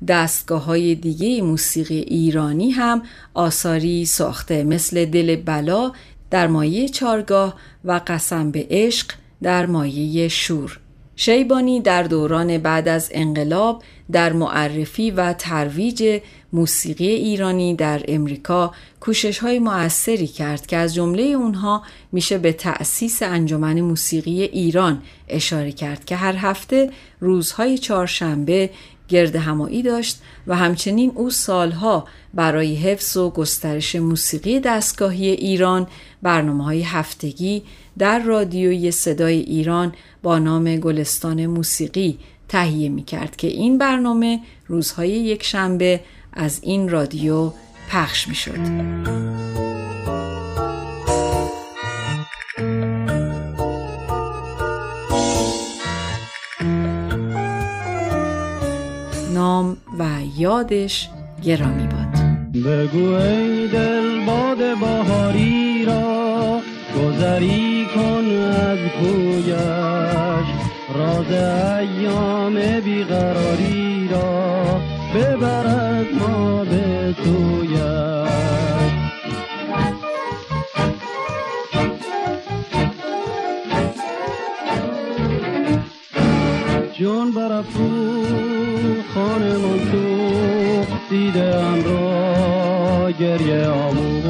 دستگاه 0.08 0.64
های 0.64 0.96
دیگه 0.96 1.42
موسیقی 1.42 2.00
ایرانی 2.00 2.72
هم 2.72 3.02
آثاری 3.34 4.06
ساخته 4.06 4.64
مثل 4.64 5.06
دل 5.06 5.36
بلا 5.36 5.92
در 6.32 6.48
مایه 6.48 6.90
چارگاه 6.90 7.56
و 7.86 8.02
قسم 8.08 8.52
به 8.52 8.68
عشق 8.70 9.08
در 9.42 9.66
مایه 9.66 10.28
شور. 10.28 10.80
شیبانی 11.16 11.82
در 11.82 12.04
دوران 12.04 12.58
بعد 12.58 12.88
از 12.88 13.10
انقلاب 13.14 13.84
در 14.12 14.34
معرفی 14.34 15.12
و 15.12 15.34
ترویج 15.34 16.22
موسیقی 16.54 17.08
ایرانی 17.08 17.76
در 17.76 18.02
امریکا 18.08 18.74
کوشش 19.00 19.40
های 19.40 19.60
مؤثری 19.60 20.28
کرد 20.28 20.68
که 20.68 20.78
از 20.78 20.94
جمله 20.94 21.24
اونها 21.24 21.84
میشه 22.12 22.38
به 22.38 22.54
تأسیس 22.54 23.24
انجمن 23.24 23.82
موسیقی 23.82 24.42
ایران 24.44 25.02
اشاره 25.28 25.72
کرد 25.72 26.06
که 26.06 26.16
هر 26.16 26.36
هفته 26.36 26.92
روزهای 27.20 27.78
چهارشنبه 27.78 28.70
گرد 29.08 29.36
همایی 29.36 29.82
داشت 29.82 30.22
و 30.48 30.56
همچنین 30.56 31.12
او 31.16 31.30
سالها 31.30 32.08
برای 32.34 32.76
حفظ 32.76 33.18
و 33.18 33.30
گسترش 33.30 33.96
موسیقی 33.96 34.60
دستگاهی 34.60 35.30
ایران 35.30 35.88
برنامه 36.22 36.64
های 36.64 36.82
هفتگی 36.82 37.64
در 37.98 38.20
رادیوی 38.20 38.92
صدای 38.92 39.40
ایران 39.40 39.94
با 40.24 40.40
نام 40.40 40.76
گلستان 40.76 41.46
موسیقی 41.46 42.20
تهیه 42.48 42.90
می 42.90 43.04
کرد 43.04 43.36
که 43.36 43.48
این 43.48 43.78
برنامه 43.78 44.40
روزهای 44.68 45.10
یک 45.10 45.44
شنبه 45.44 46.00
از 46.34 46.60
این 46.64 46.90
رادیو 46.90 47.52
پخش 47.90 48.28
می 48.28 48.36
شد. 48.36 48.60
نام 59.34 59.78
و 60.00 60.06
یادش 60.38 61.10
گرامی 61.44 61.88
باد 61.88 62.10
بگو 62.66 63.14
ای 63.14 63.68
دل 63.68 64.26
باد 64.26 64.58
بهاری 64.58 65.86
را 65.86 66.62
گذری 66.98 67.88
کن 67.96 68.26
از 68.42 68.80
کویش 69.00 69.50
راز 70.96 71.32
ایام 71.32 72.80
بیقراری 72.80 74.08
را 74.12 74.82
ببرد 75.16 76.14
ما 76.20 76.66
به 76.66 77.16
سویش 77.24 77.69
جون 87.50 87.64
برافرو 87.64 89.04
خانه 89.14 89.92
تو 89.92 90.86
دیده 91.10 91.56
ام 91.56 91.84
را 91.84 93.12
گریه 93.12 93.68
آموخ 93.68 94.26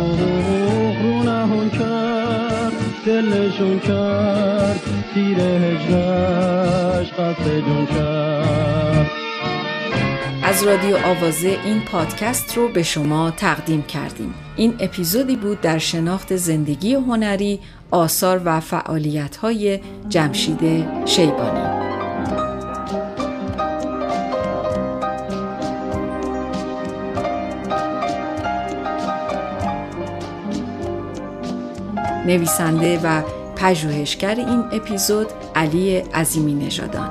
رو 1.04 1.24
نهون 1.24 1.70
کرد 1.70 2.74
دلشون 3.06 3.80
کرد 3.80 4.80
تیر 5.14 5.40
هجرش 5.40 7.14
قصد 7.14 7.60
جون 7.60 7.86
کرد 7.86 9.12
از 10.44 10.64
رادیو 10.64 10.98
آوازه 10.98 11.58
این 11.66 11.82
پادکست 11.82 12.58
رو 12.58 12.68
به 12.68 12.84
شما 12.84 13.32
تقدیم 13.32 13.82
کردیم. 13.82 14.34
این 14.56 14.74
اپیزودی 14.80 15.36
بود 15.36 15.62
در 15.62 15.78
شناخت 15.78 16.36
زندگی 16.36 16.94
هنری، 16.94 17.60
آثار 17.92 18.42
و 18.46 18.60
فعالیت 18.60 19.36
های 19.38 19.80
جمشید 20.10 20.86
شیبانی. 21.06 21.79
نویسنده 32.30 33.00
و 33.04 33.22
پژوهشگر 33.56 34.36
این 34.36 34.60
اپیزود 34.72 35.28
علی 35.56 35.98
عظیمی 35.98 36.54
نژادان. 36.54 37.10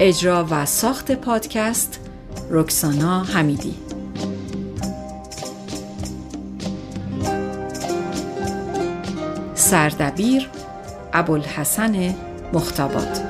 اجرا 0.00 0.46
و 0.50 0.66
ساخت 0.66 1.12
پادکست 1.12 2.00
رکسانا 2.50 3.24
حمیدی. 3.24 3.74
سردبیر 9.54 10.50
ابوالحسن 11.12 12.14
مختابات. 12.52 13.27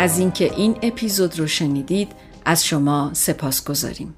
از 0.00 0.18
اینکه 0.18 0.54
این 0.54 0.76
اپیزود 0.82 1.38
رو 1.38 1.46
شنیدید 1.46 2.12
از 2.44 2.66
شما 2.66 3.10
سپاس 3.12 3.64
گذاریم. 3.64 4.14